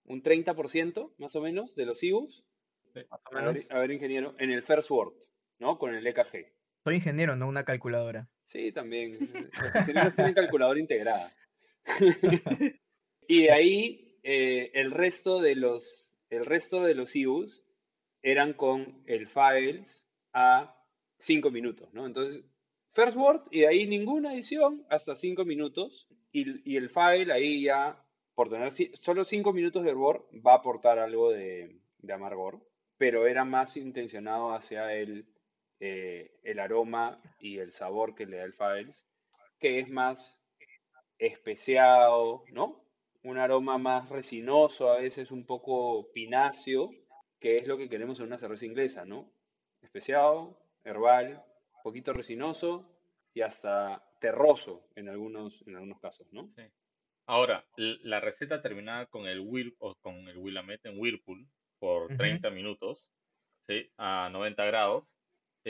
[0.05, 2.03] Un 30% más o menos de los.
[2.03, 2.45] Más
[3.11, 5.15] o A ver, a ver, ingeniero, en el First Word,
[5.59, 5.79] ¿no?
[5.79, 6.58] Con el EKG.
[6.85, 8.29] Soy ingeniero, no una calculadora.
[8.45, 9.19] Sí, también.
[9.61, 11.33] Los ingenieros tienen calculadora integrada.
[13.31, 17.63] Y de ahí eh, el resto de los, el resto de los IBUs
[18.23, 20.75] eran con el files a
[21.19, 22.07] 5 minutos, ¿no?
[22.07, 22.43] Entonces,
[22.95, 26.09] first word y de ahí ninguna edición hasta 5 minutos.
[26.33, 28.03] Y, y el file ahí ya,
[28.35, 32.67] por tener solo 5 minutos de hervor, va a aportar algo de, de amargor,
[32.97, 35.27] pero era más intencionado hacia el,
[35.81, 39.07] eh, el aroma y el sabor que le da el files,
[39.61, 40.45] que es más
[41.19, 42.85] especiado, ¿no?
[43.23, 46.91] Un aroma más resinoso, a veces un poco pináceo,
[47.41, 49.33] que es lo que queremos en una cerveza inglesa, ¿no?
[49.83, 51.45] Especiado, herbal,
[51.83, 52.89] poquito resinoso
[53.35, 56.51] y hasta terroso en algunos, en algunos casos, ¿no?
[56.57, 56.63] Sí.
[57.27, 61.47] Ahora, la receta terminada con el Whirl o con el Willamette en Whirlpool
[61.79, 62.17] por Ujú.
[62.17, 63.11] 30 minutos,
[63.67, 63.91] ¿sí?
[63.99, 65.18] A 90 grados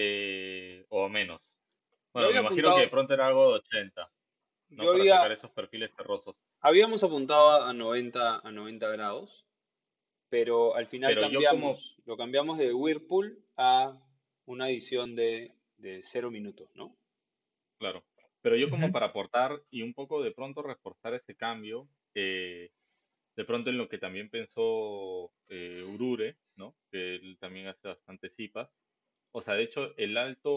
[0.00, 1.40] eh, o menos.
[2.12, 4.10] Bueno, me imagino que de pronto era algo de 80,
[4.70, 4.84] ¿no?
[4.84, 6.36] Yo Para había- sacar esos perfiles terrosos.
[6.60, 9.44] Habíamos apuntado a 90, a 90 grados,
[10.28, 13.98] pero al final Pero cambiamos, lo cambiamos de Whirlpool a
[14.46, 16.96] una edición de, de 0 minutos, ¿no?
[17.78, 18.04] Claro.
[18.40, 22.70] Pero yo como para aportar y un poco de pronto reforzar ese cambio, eh,
[23.36, 26.76] de pronto en lo que también pensó eh, Urure, ¿no?
[26.90, 28.70] Que él también hace bastante cipas.
[29.32, 30.52] O sea, de hecho, el alto,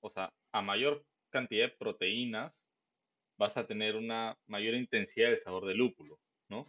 [0.00, 2.54] o sea, a mayor cantidad de proteínas,
[3.38, 6.66] vas a tener una mayor intensidad del sabor del lúpulo, ¿no?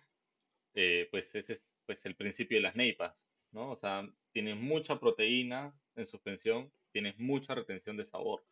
[0.75, 3.15] Eh, pues ese es pues el principio de las neipas,
[3.51, 3.71] ¿no?
[3.71, 8.47] O sea, tienes mucha proteína en suspensión, tienes mucha retención de sabor.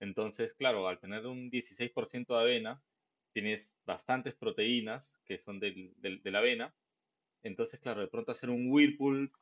[0.00, 2.84] Entonces, claro, al tener un 16% de avena,
[3.32, 6.76] tienes bastantes proteínas que son del- del- de la avena.
[7.42, 9.32] Entonces, claro, de pronto hacer un whirlpool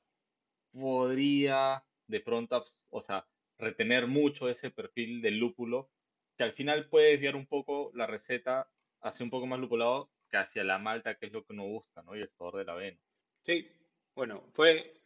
[0.73, 3.27] podría de pronto, o sea,
[3.59, 5.91] retener mucho ese perfil del lúpulo,
[6.37, 8.69] que al final puede desviar un poco la receta
[9.01, 12.03] hacia un poco más lupulado que hacia la malta, que es lo que uno busca,
[12.03, 12.17] ¿no?
[12.17, 12.99] Y el sabor de la avena.
[13.45, 13.69] Sí,
[14.15, 15.01] bueno, fue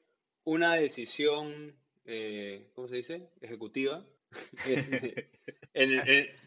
[0.45, 3.29] una decisión, eh, ¿cómo se dice?
[3.41, 4.05] Ejecutiva,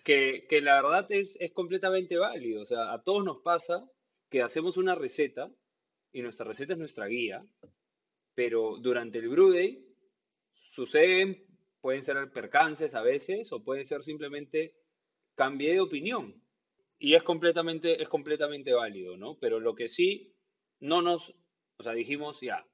[0.04, 2.62] que, que la verdad es, es completamente válido.
[2.62, 3.90] O sea, a todos nos pasa
[4.30, 5.50] que hacemos una receta
[6.12, 7.46] y nuestra receta es nuestra guía,
[8.34, 9.85] pero durante el brew day
[10.76, 11.42] suceden,
[11.80, 14.76] pueden ser percances a veces o puede ser simplemente
[15.34, 16.42] cambié de opinión.
[17.00, 19.38] Y es completamente, es completamente válido, ¿no?
[19.40, 20.36] Pero lo que sí
[20.80, 21.36] no nos,
[21.78, 22.66] o sea, dijimos ya,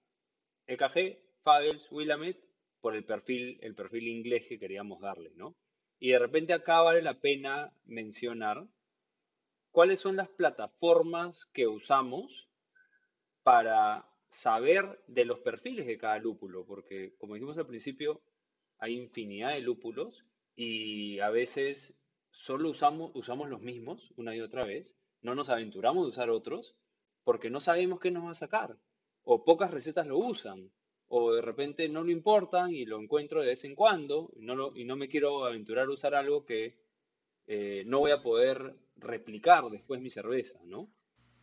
[0.68, 2.44] EKG, Fagels, Willamette,
[2.82, 5.56] por el perfil, el perfil inglés que queríamos darle, ¿no?
[6.00, 8.66] Y de repente acá vale la pena mencionar
[9.70, 12.50] cuáles son las plataformas que usamos
[13.44, 18.22] para saber de los perfiles de cada lúpulo, porque como dijimos al principio,
[18.80, 20.26] hay infinidad de lúpulos
[20.56, 22.02] y a veces
[22.32, 26.76] solo usamos, usamos los mismos una y otra vez, no nos aventuramos a usar otros
[27.26, 28.78] porque no sabemos qué nos va a sacar,
[29.24, 30.72] o pocas recetas lo usan,
[31.10, 34.76] o de repente no lo importan y lo encuentro de vez en cuando, y no,
[34.76, 36.80] y no me quiero aventurar a usar algo que
[37.48, 40.90] eh, no voy a poder replicar después mi cerveza, ¿no?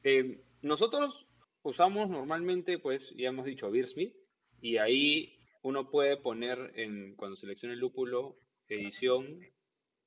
[0.03, 1.28] Eh, nosotros
[1.69, 4.15] usamos normalmente, pues, ya hemos dicho, Beersmith,
[4.61, 8.37] y ahí uno puede poner, en, cuando seleccione el lúpulo,
[8.69, 9.41] edición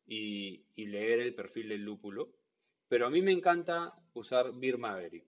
[0.05, 2.30] y, y leer el perfil del lúpulo.
[2.88, 5.26] Pero a mí me encanta usar Beer Maverick.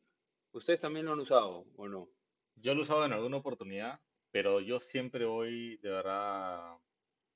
[0.51, 2.09] ¿Ustedes también lo han usado o no?
[2.55, 3.99] Yo lo he usado en alguna oportunidad,
[4.31, 6.77] pero yo siempre voy de verdad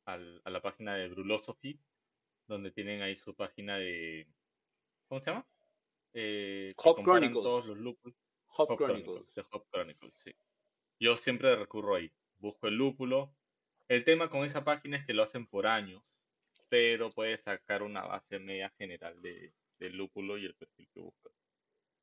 [0.05, 1.79] al- a la página de Brulosophy,
[2.47, 4.27] donde tienen ahí su página de,
[5.07, 5.47] ¿cómo se llama?
[6.13, 7.43] Eh, Hop Chronicles.
[7.43, 8.15] todos los lúpulos.
[8.57, 9.33] Hop, Hop Chronicles.
[9.35, 10.35] de Hop Chronicles, sí.
[10.99, 13.35] Yo siempre recurro ahí, busco el lúpulo.
[13.87, 16.03] El tema con esa página es que lo hacen por años,
[16.69, 21.31] pero puedes sacar una base media general de, del lúpulo y el perfil que buscas.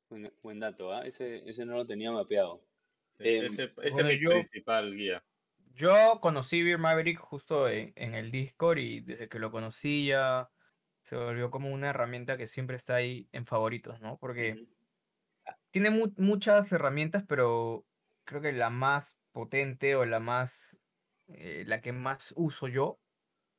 [0.09, 1.05] Buen, buen dato, ¿ah?
[1.05, 2.61] Ese, ese no lo tenía mapeado.
[3.17, 5.23] Sí, Em, ese, ese bueno, es mi yo- principal guía.
[5.73, 10.49] Yo conocí Beer Maverick justo en, en el Discord y desde que lo conocí ya
[11.01, 14.17] se volvió como una herramienta que siempre está ahí en favoritos, ¿no?
[14.17, 14.65] Porque.
[15.75, 17.85] Tiene mu- muchas herramientas, pero
[18.25, 20.79] creo que la más potente o la más,
[21.27, 23.01] eh, la que más uso yo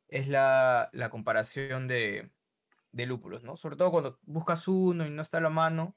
[0.09, 2.33] es la, la comparación de,
[2.93, 3.57] de lúpulos, ¿no?
[3.57, 5.97] Sobre todo cuando buscas uno y no está a la mano,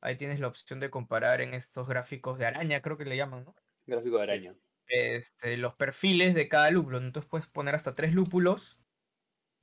[0.00, 3.44] ahí tienes la opción de comparar en estos gráficos de araña, creo que le llaman,
[3.46, 3.56] ¿no?
[3.86, 4.56] Gráfico de araña.
[4.86, 6.98] Este, los perfiles de cada lúpulo.
[6.98, 8.78] Entonces puedes poner hasta tres lúpulos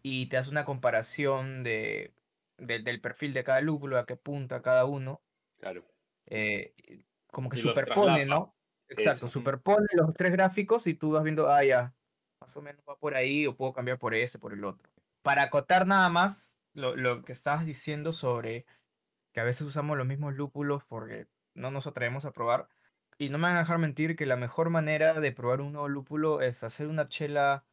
[0.03, 2.15] y te hace una comparación de,
[2.57, 5.23] de- del perfil de cada lúpulo, a qué punta cada uno.
[5.59, 5.87] Claro.
[6.27, 6.73] Eh,
[7.31, 8.25] como que Y superpone.
[8.25, 8.55] ¿no?
[8.89, 9.33] Exacto, Eso.
[9.33, 11.95] superpone los tres gráficos y tú vas viendo, ah, ya,
[12.39, 14.89] más o menos va por ahí o puedo cambiar por ese, por el otro.
[15.21, 18.65] Para acotar nada más lo, lo que estabas diciendo sobre
[19.33, 22.69] que a veces usamos los mismos lúpulos porque no nos atrevemos a probar.
[23.17, 25.87] Y no me van a dejar mentir que la mejor manera de probar un nuevo
[25.89, 27.65] lúpulo es hacer una chela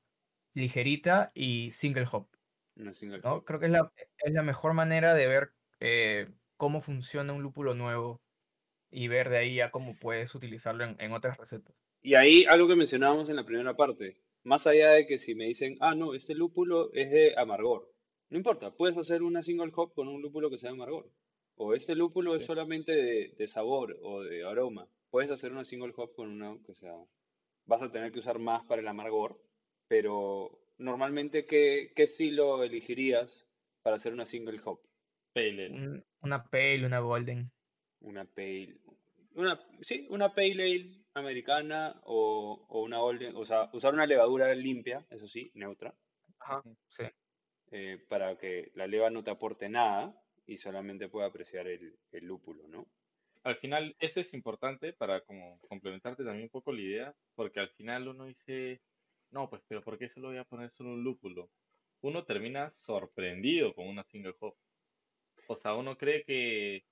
[0.54, 2.30] ligerita y single hop,
[2.76, 3.34] Una single ¿no?
[3.36, 3.44] hop.
[3.44, 7.74] Creo que es la, es la mejor manera de ver eh, cómo funciona un lúpulo
[7.74, 8.23] nuevo
[8.94, 11.74] y ver de ahí ya cómo puedes utilizarlo en, en otras recetas.
[12.02, 15.46] Y ahí algo que mencionábamos en la primera parte, más allá de que si me
[15.46, 17.90] dicen, ah, no, este lúpulo es de amargor,
[18.30, 21.10] no importa, puedes hacer una single hop con un lúpulo que sea de amargor.
[21.56, 25.92] O este lúpulo es solamente de, de sabor o de aroma, puedes hacer una single
[25.96, 26.94] hop con una que sea,
[27.66, 29.40] vas a tener que usar más para el amargor,
[29.88, 33.46] pero normalmente, ¿qué, qué estilo elegirías
[33.82, 34.80] para hacer una single hop?
[35.32, 35.70] Pale ale.
[35.70, 37.50] Un- una pale, una golden.
[38.00, 38.76] Una pale,
[39.34, 44.54] una, sí, una pale ale americana o, o una golden, o sea, usar una levadura
[44.54, 45.94] limpia, eso sí, neutra,
[46.38, 47.04] Ajá, sí.
[47.70, 50.14] eh, para que la leva no te aporte nada
[50.46, 52.86] y solamente pueda apreciar el, el lúpulo, ¿no?
[53.42, 57.68] Al final, eso es importante para como complementarte también un poco la idea, porque al
[57.70, 58.80] final uno dice,
[59.30, 61.50] no, pues, pero ¿por qué solo voy a poner solo un lúpulo?
[62.00, 64.56] Uno termina sorprendido con una single hop.
[65.48, 66.84] O sea, uno cree que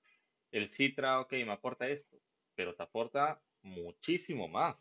[0.53, 2.19] el Citra, ok, me aporta esto,
[2.55, 4.77] pero te aporta muchísimo más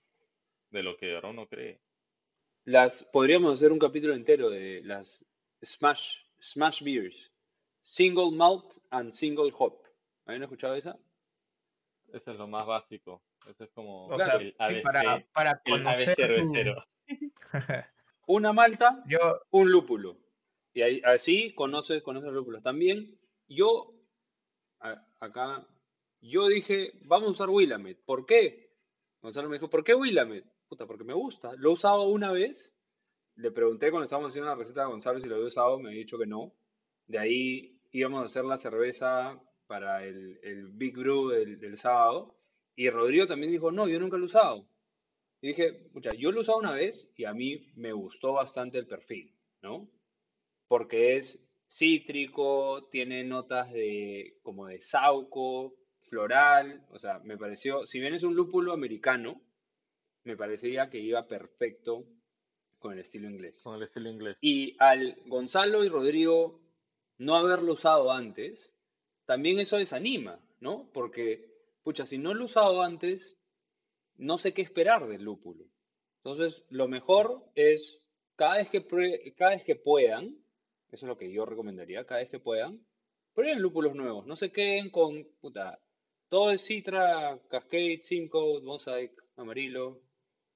[0.69, 1.81] de lo que ahora uno cree.
[2.65, 5.23] Las, podríamos hacer un capítulo entero de las
[5.63, 7.31] Smash, Smash Beers,
[7.83, 9.81] Single Malt and Single Hop.
[10.25, 10.97] ¿Habían escuchado esa?
[12.13, 13.23] Eso es lo más básico.
[13.47, 16.85] Eso es como O Claro, el sí, ABC, para, para el conocer ABC cervecero.
[18.27, 20.17] Una malta, Yo, un lúpulo.
[20.73, 22.63] Y ahí, así conoces, conoces los lúpulos.
[22.63, 23.93] También yo,
[24.79, 25.67] a- acá,
[26.21, 28.03] yo dije, vamos a usar Willamette.
[28.05, 28.71] ¿Por qué?
[29.21, 30.45] Gonzalo me dijo, ¿por qué Willamette?
[30.67, 31.53] Puta, porque me gusta.
[31.57, 32.75] Lo he usado una vez.
[33.35, 35.79] Le pregunté cuando estábamos haciendo una receta a Gonzalo si lo había usado.
[35.79, 36.53] Me había dicho que no.
[37.07, 42.35] De ahí íbamos a hacer la cerveza para el, el Big Brew del, del sábado.
[42.75, 44.67] Y Rodrigo también dijo, no, yo nunca lo he usado.
[45.41, 48.77] Y dije, pucha, yo lo he usado una vez y a mí me gustó bastante
[48.77, 49.89] el perfil, ¿no?
[50.67, 55.75] Porque es cítrico, tiene notas de como de sauco,
[56.11, 59.41] floral, o sea, me pareció, si bien es un lúpulo americano,
[60.25, 62.05] me parecía que iba perfecto
[62.79, 63.61] con el estilo inglés.
[63.63, 64.35] Con el estilo inglés.
[64.41, 66.59] Y al Gonzalo y Rodrigo
[67.17, 68.73] no haberlo usado antes,
[69.25, 70.89] también eso desanima, ¿no?
[70.93, 71.49] Porque,
[71.81, 73.37] pucha, si no lo he usado antes,
[74.17, 75.63] no sé qué esperar del lúpulo.
[76.17, 78.03] Entonces, lo mejor es,
[78.35, 78.85] cada vez que,
[79.37, 80.35] cada vez que puedan,
[80.91, 82.85] eso es lo que yo recomendaría, cada vez que puedan,
[83.33, 84.25] prueben lúpulos nuevos.
[84.27, 85.79] No se queden con, puta,
[86.31, 90.01] todo es Citra, Cascade, Simcoe, Mosaic, Amarillo,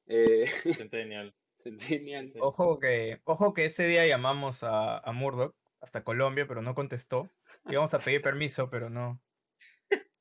[0.07, 1.35] eh, Centennial.
[1.61, 2.31] Centennial.
[2.39, 7.29] ojo que, ojo que ese día llamamos a, a Murdoch hasta Colombia, pero no contestó.
[7.69, 9.19] Íbamos a pedir permiso, pero no.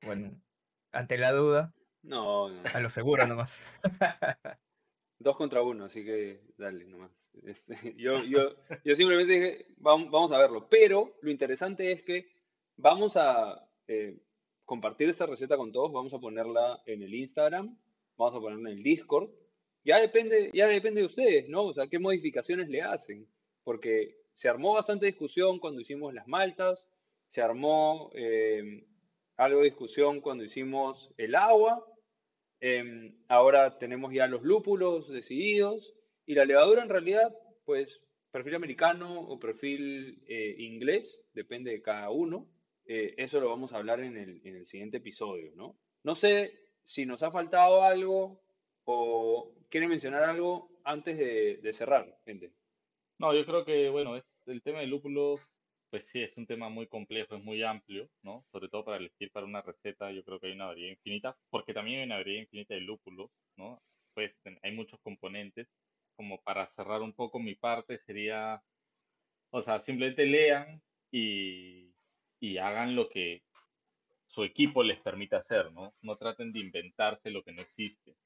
[0.02, 0.32] Bueno,
[0.90, 2.62] ante la duda, No, no.
[2.74, 3.62] a lo seguro nomás.
[5.20, 7.32] Dos contra uno, así que dale nomás.
[7.44, 10.68] Este, yo, yo, yo simplemente dije, vamos, vamos a verlo.
[10.68, 12.26] Pero lo interesante es que
[12.76, 14.18] vamos a eh,
[14.64, 17.78] compartir esta receta con todos, vamos a ponerla en el Instagram,
[18.16, 19.30] vamos a ponerla en el Discord.
[19.84, 21.64] Ya depende, ya depende de ustedes, ¿no?
[21.64, 23.28] O sea, qué modificaciones le hacen.
[23.62, 26.88] Porque se armó bastante discusión cuando hicimos las maltas,
[27.28, 28.86] se armó eh,
[29.36, 31.84] algo de discusión cuando hicimos el agua.
[32.60, 35.94] Em, ahora tenemos ya los lúpulos decididos
[36.26, 37.34] y la levadura en realidad,
[37.64, 38.00] pues
[38.30, 42.48] perfil americano o perfil eh, inglés, depende de cada uno.
[42.86, 45.76] Eh, eso lo vamos a hablar en el, en el siguiente episodio, ¿no?
[46.02, 48.40] No sé si nos ha faltado algo
[48.84, 52.52] o quieren mencionar algo antes de, cerrar, gente.
[53.18, 55.40] No, yo creo que, bueno, es el tema de lúpulos,
[55.90, 58.44] pues sí, es un tema muy complejo, es muy amplio, ¿no?
[58.52, 61.72] Sobre todo para elegir para una receta, yo creo que hay una variedad infinita, porque
[61.72, 63.82] también hay una variedad infinita de lúpulos, ¿no?
[64.12, 64.32] Pues
[64.62, 65.68] hay muchos componentes.
[66.16, 68.62] Como para cerrar un poco mi parte sería,
[69.50, 70.80] o sea, simplemente lean
[71.10, 71.93] y,
[72.44, 73.42] y hagan lo que
[74.26, 75.94] su equipo les permita hacer, ¿no?
[76.02, 78.16] No traten de inventarse lo que no existe.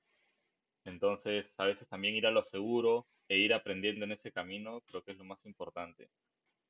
[0.85, 5.05] Entonces, a veces también ir a lo seguro e ir aprendiendo en ese camino, creo
[5.05, 6.09] que es lo más importante.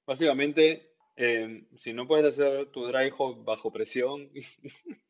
[0.07, 4.28] Básicamente, eh, si no puedes hacer tu dry hop bajo presión,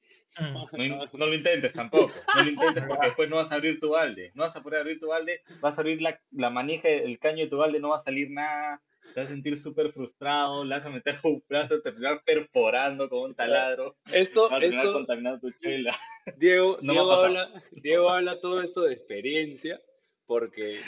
[0.77, 3.91] no, no, lo intentes tampoco, no lo intentes porque después no vas a abrir tu
[3.91, 7.19] balde, no vas a poder abrir tu balde, vas a abrir la, la manija, el
[7.19, 8.81] caño de tu balde, no va a salir nada,
[9.15, 13.09] te vas a sentir súper frustrado, le vas a meter un brazo, a terminar perforando
[13.09, 15.97] con un taladro, esto, vas a esto, contaminando tu chela.
[16.37, 19.81] Diego, No Diego, habla, Diego habla todo esto de experiencia,
[20.27, 20.81] porque,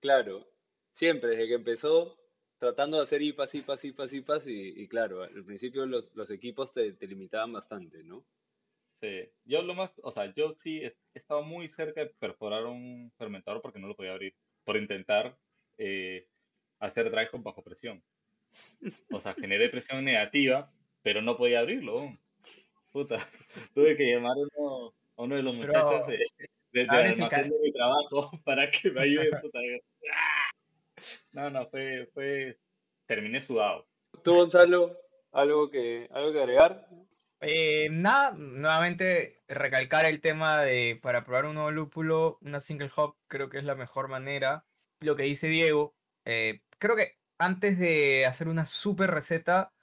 [0.00, 0.46] claro,
[0.92, 2.18] siempre desde que empezó,
[2.58, 6.72] tratando de hacer IPAs, IPAs, IPAs, IPAs, y, y claro, al principio los, los equipos
[6.72, 8.24] te, te limitaban bastante, ¿no?
[9.02, 12.66] Sí, yo lo más, o sea, yo sí he he estado muy cerca de perforar
[12.66, 15.38] un fermentador porque no lo podía abrir, por intentar
[15.78, 16.28] eh,
[16.78, 18.02] hacer dry hop bajo presión.
[19.10, 20.70] O sea, generé presión negativa,
[21.02, 22.16] pero no podía abrirlo.
[22.92, 23.16] Puta,
[23.74, 26.18] tuve que llamar a uno, a uno de los Pero, muchachos de,
[26.72, 29.30] de, de almacén de mi trabajo para que me ayude.
[29.42, 29.58] Puta.
[31.32, 32.58] No, no, fue, fue,
[33.06, 33.86] terminé sudado.
[34.24, 34.98] ¿Tú, Gonzalo,
[35.32, 36.88] algo que, algo que agregar?
[37.40, 43.16] Eh, nada, nuevamente recalcar el tema de para probar un nuevo lúpulo, una single hop
[43.28, 44.64] creo que es la mejor manera.
[45.00, 49.74] Lo que dice Diego, eh, creo que antes de hacer una super receta,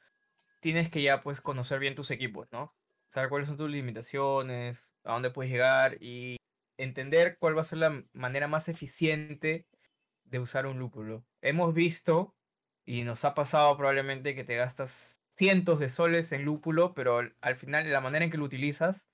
[0.61, 2.75] tienes que ya pues conocer bien tus equipos, ¿no?
[3.07, 6.37] Saber cuáles son tus limitaciones, a dónde puedes llegar y
[6.77, 9.67] entender cuál va a ser la manera más eficiente
[10.23, 11.25] de usar un lúpulo.
[11.41, 12.35] Hemos visto
[12.85, 17.37] y nos ha pasado probablemente que te gastas cientos de soles en lúpulo, pero al-
[17.41, 19.09] al final la manera en que lo utilizas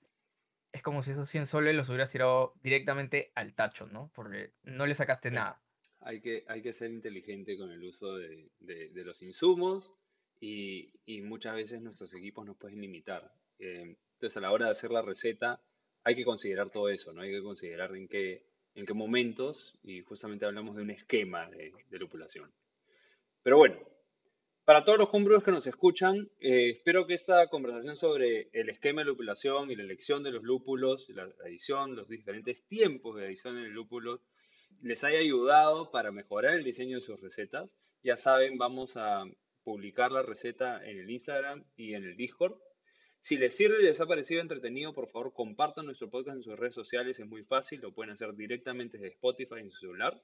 [0.72, 4.10] es como si esos 100 soles los hubieras tirado directamente al tacho, ¿no?
[4.14, 5.62] Porque no le sacaste nada.
[6.00, 9.90] Hay que, hay que ser inteligente con el uso de, de- los insumos
[10.40, 13.32] y, y muchas veces nuestros equipos nos pueden limitar.
[13.58, 15.60] Eh, entonces, a la hora de hacer la receta,
[16.04, 17.20] hay que considerar todo eso, ¿no?
[17.22, 21.72] Hay que considerar en qué, en qué momentos, y justamente hablamos de un esquema de,
[21.90, 22.50] de lupulación.
[23.42, 23.78] Pero bueno,
[24.64, 29.02] para todos los homebrewers que nos escuchan, eh, espero que esta conversación sobre el esquema
[29.02, 33.58] de lupulación y la elección de los lúpulos, la adición, los diferentes tiempos de adición
[33.58, 34.22] en el lúpulo,
[34.82, 37.78] les haya ayudado para mejorar el diseño de sus recetas.
[38.02, 39.24] Ya saben, vamos a
[39.62, 42.56] publicar la receta en el Instagram y en el Discord.
[43.20, 46.58] Si les sirve y les ha parecido entretenido, por favor compartan nuestro podcast en sus
[46.58, 47.18] redes sociales.
[47.18, 50.18] Es muy fácil, lo pueden hacer directamente desde Spotify en su celular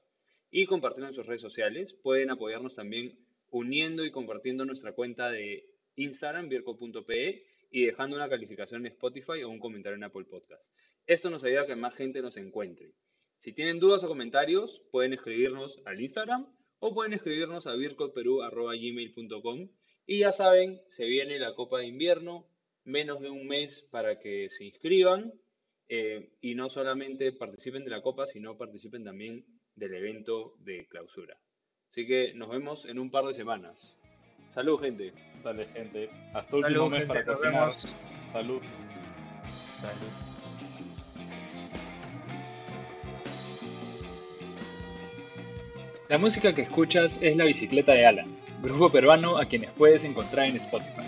[0.51, 1.93] y compartirlo en sus redes sociales.
[2.03, 3.19] Pueden apoyarnos también
[3.51, 5.67] uniendo y compartiendo nuestra cuenta de
[5.97, 10.65] Instagram, virco.pe, y dejando una calificación en Spotify o un comentario en Apple Podcast.
[11.07, 12.93] Esto nos ayuda a que más gente nos encuentre.
[13.39, 16.47] Si tienen dudas o comentarios, pueden escribirnos al Instagram
[16.79, 19.69] o pueden escribirnos a vircoperú.gmail.com
[20.07, 22.49] y ya saben, se viene la Copa de Invierno,
[22.85, 25.33] menos de un mes para que se inscriban
[25.89, 31.37] eh, y no solamente participen de la Copa, sino participen también del evento de clausura.
[31.91, 33.99] Así que nos vemos en un par de semanas.
[34.51, 35.13] Salud, gente.
[35.43, 36.11] Dale, gente.
[36.33, 37.77] Hasta último Salud, mes gente, para vemos.
[38.33, 38.63] Salud.
[39.81, 40.26] Salud.
[46.09, 48.27] La música que escuchas es La Bicicleta de Alan,
[48.63, 51.03] grupo peruano a quienes puedes encontrar en Spotify.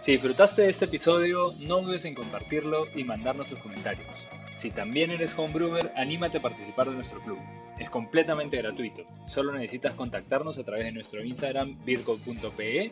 [0.00, 4.08] Si disfrutaste de este episodio, no dudes en compartirlo y mandarnos tus comentarios.
[4.54, 7.36] Si también eres homebrewer, anímate a participar de nuestro club.
[7.78, 9.04] Es completamente gratuito.
[9.26, 12.90] Solo necesitas contactarnos a través de nuestro Instagram vircode.pe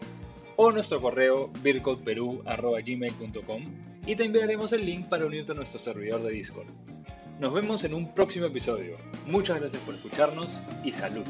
[0.56, 3.62] o nuestro correo vircodeperú.gmail.com
[4.04, 6.68] y te enviaremos el link para unirte a nuestro servidor de Discord.
[7.40, 8.96] Nos vemos en un próximo episodio.
[9.26, 10.48] Muchas gracias por escucharnos
[10.84, 11.24] y salud.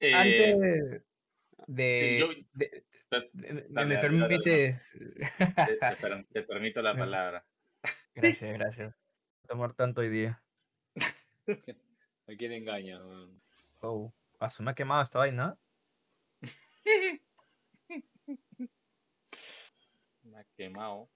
[0.00, 1.00] Eh, Antes
[1.60, 4.92] sí, de, yo- de- te- de- me, dale, me dale, dale, permites.
[5.66, 7.46] te- te per- te permito la palabra.
[8.14, 8.94] Gracias, gracias.
[9.46, 10.42] Tomar tanto hoy día.
[12.28, 13.04] ¿A quién engaña?
[13.04, 13.40] weón?
[13.80, 14.12] Oh,
[14.48, 15.58] se me ha quemado esta vaina.
[20.22, 21.08] Me ha quemado.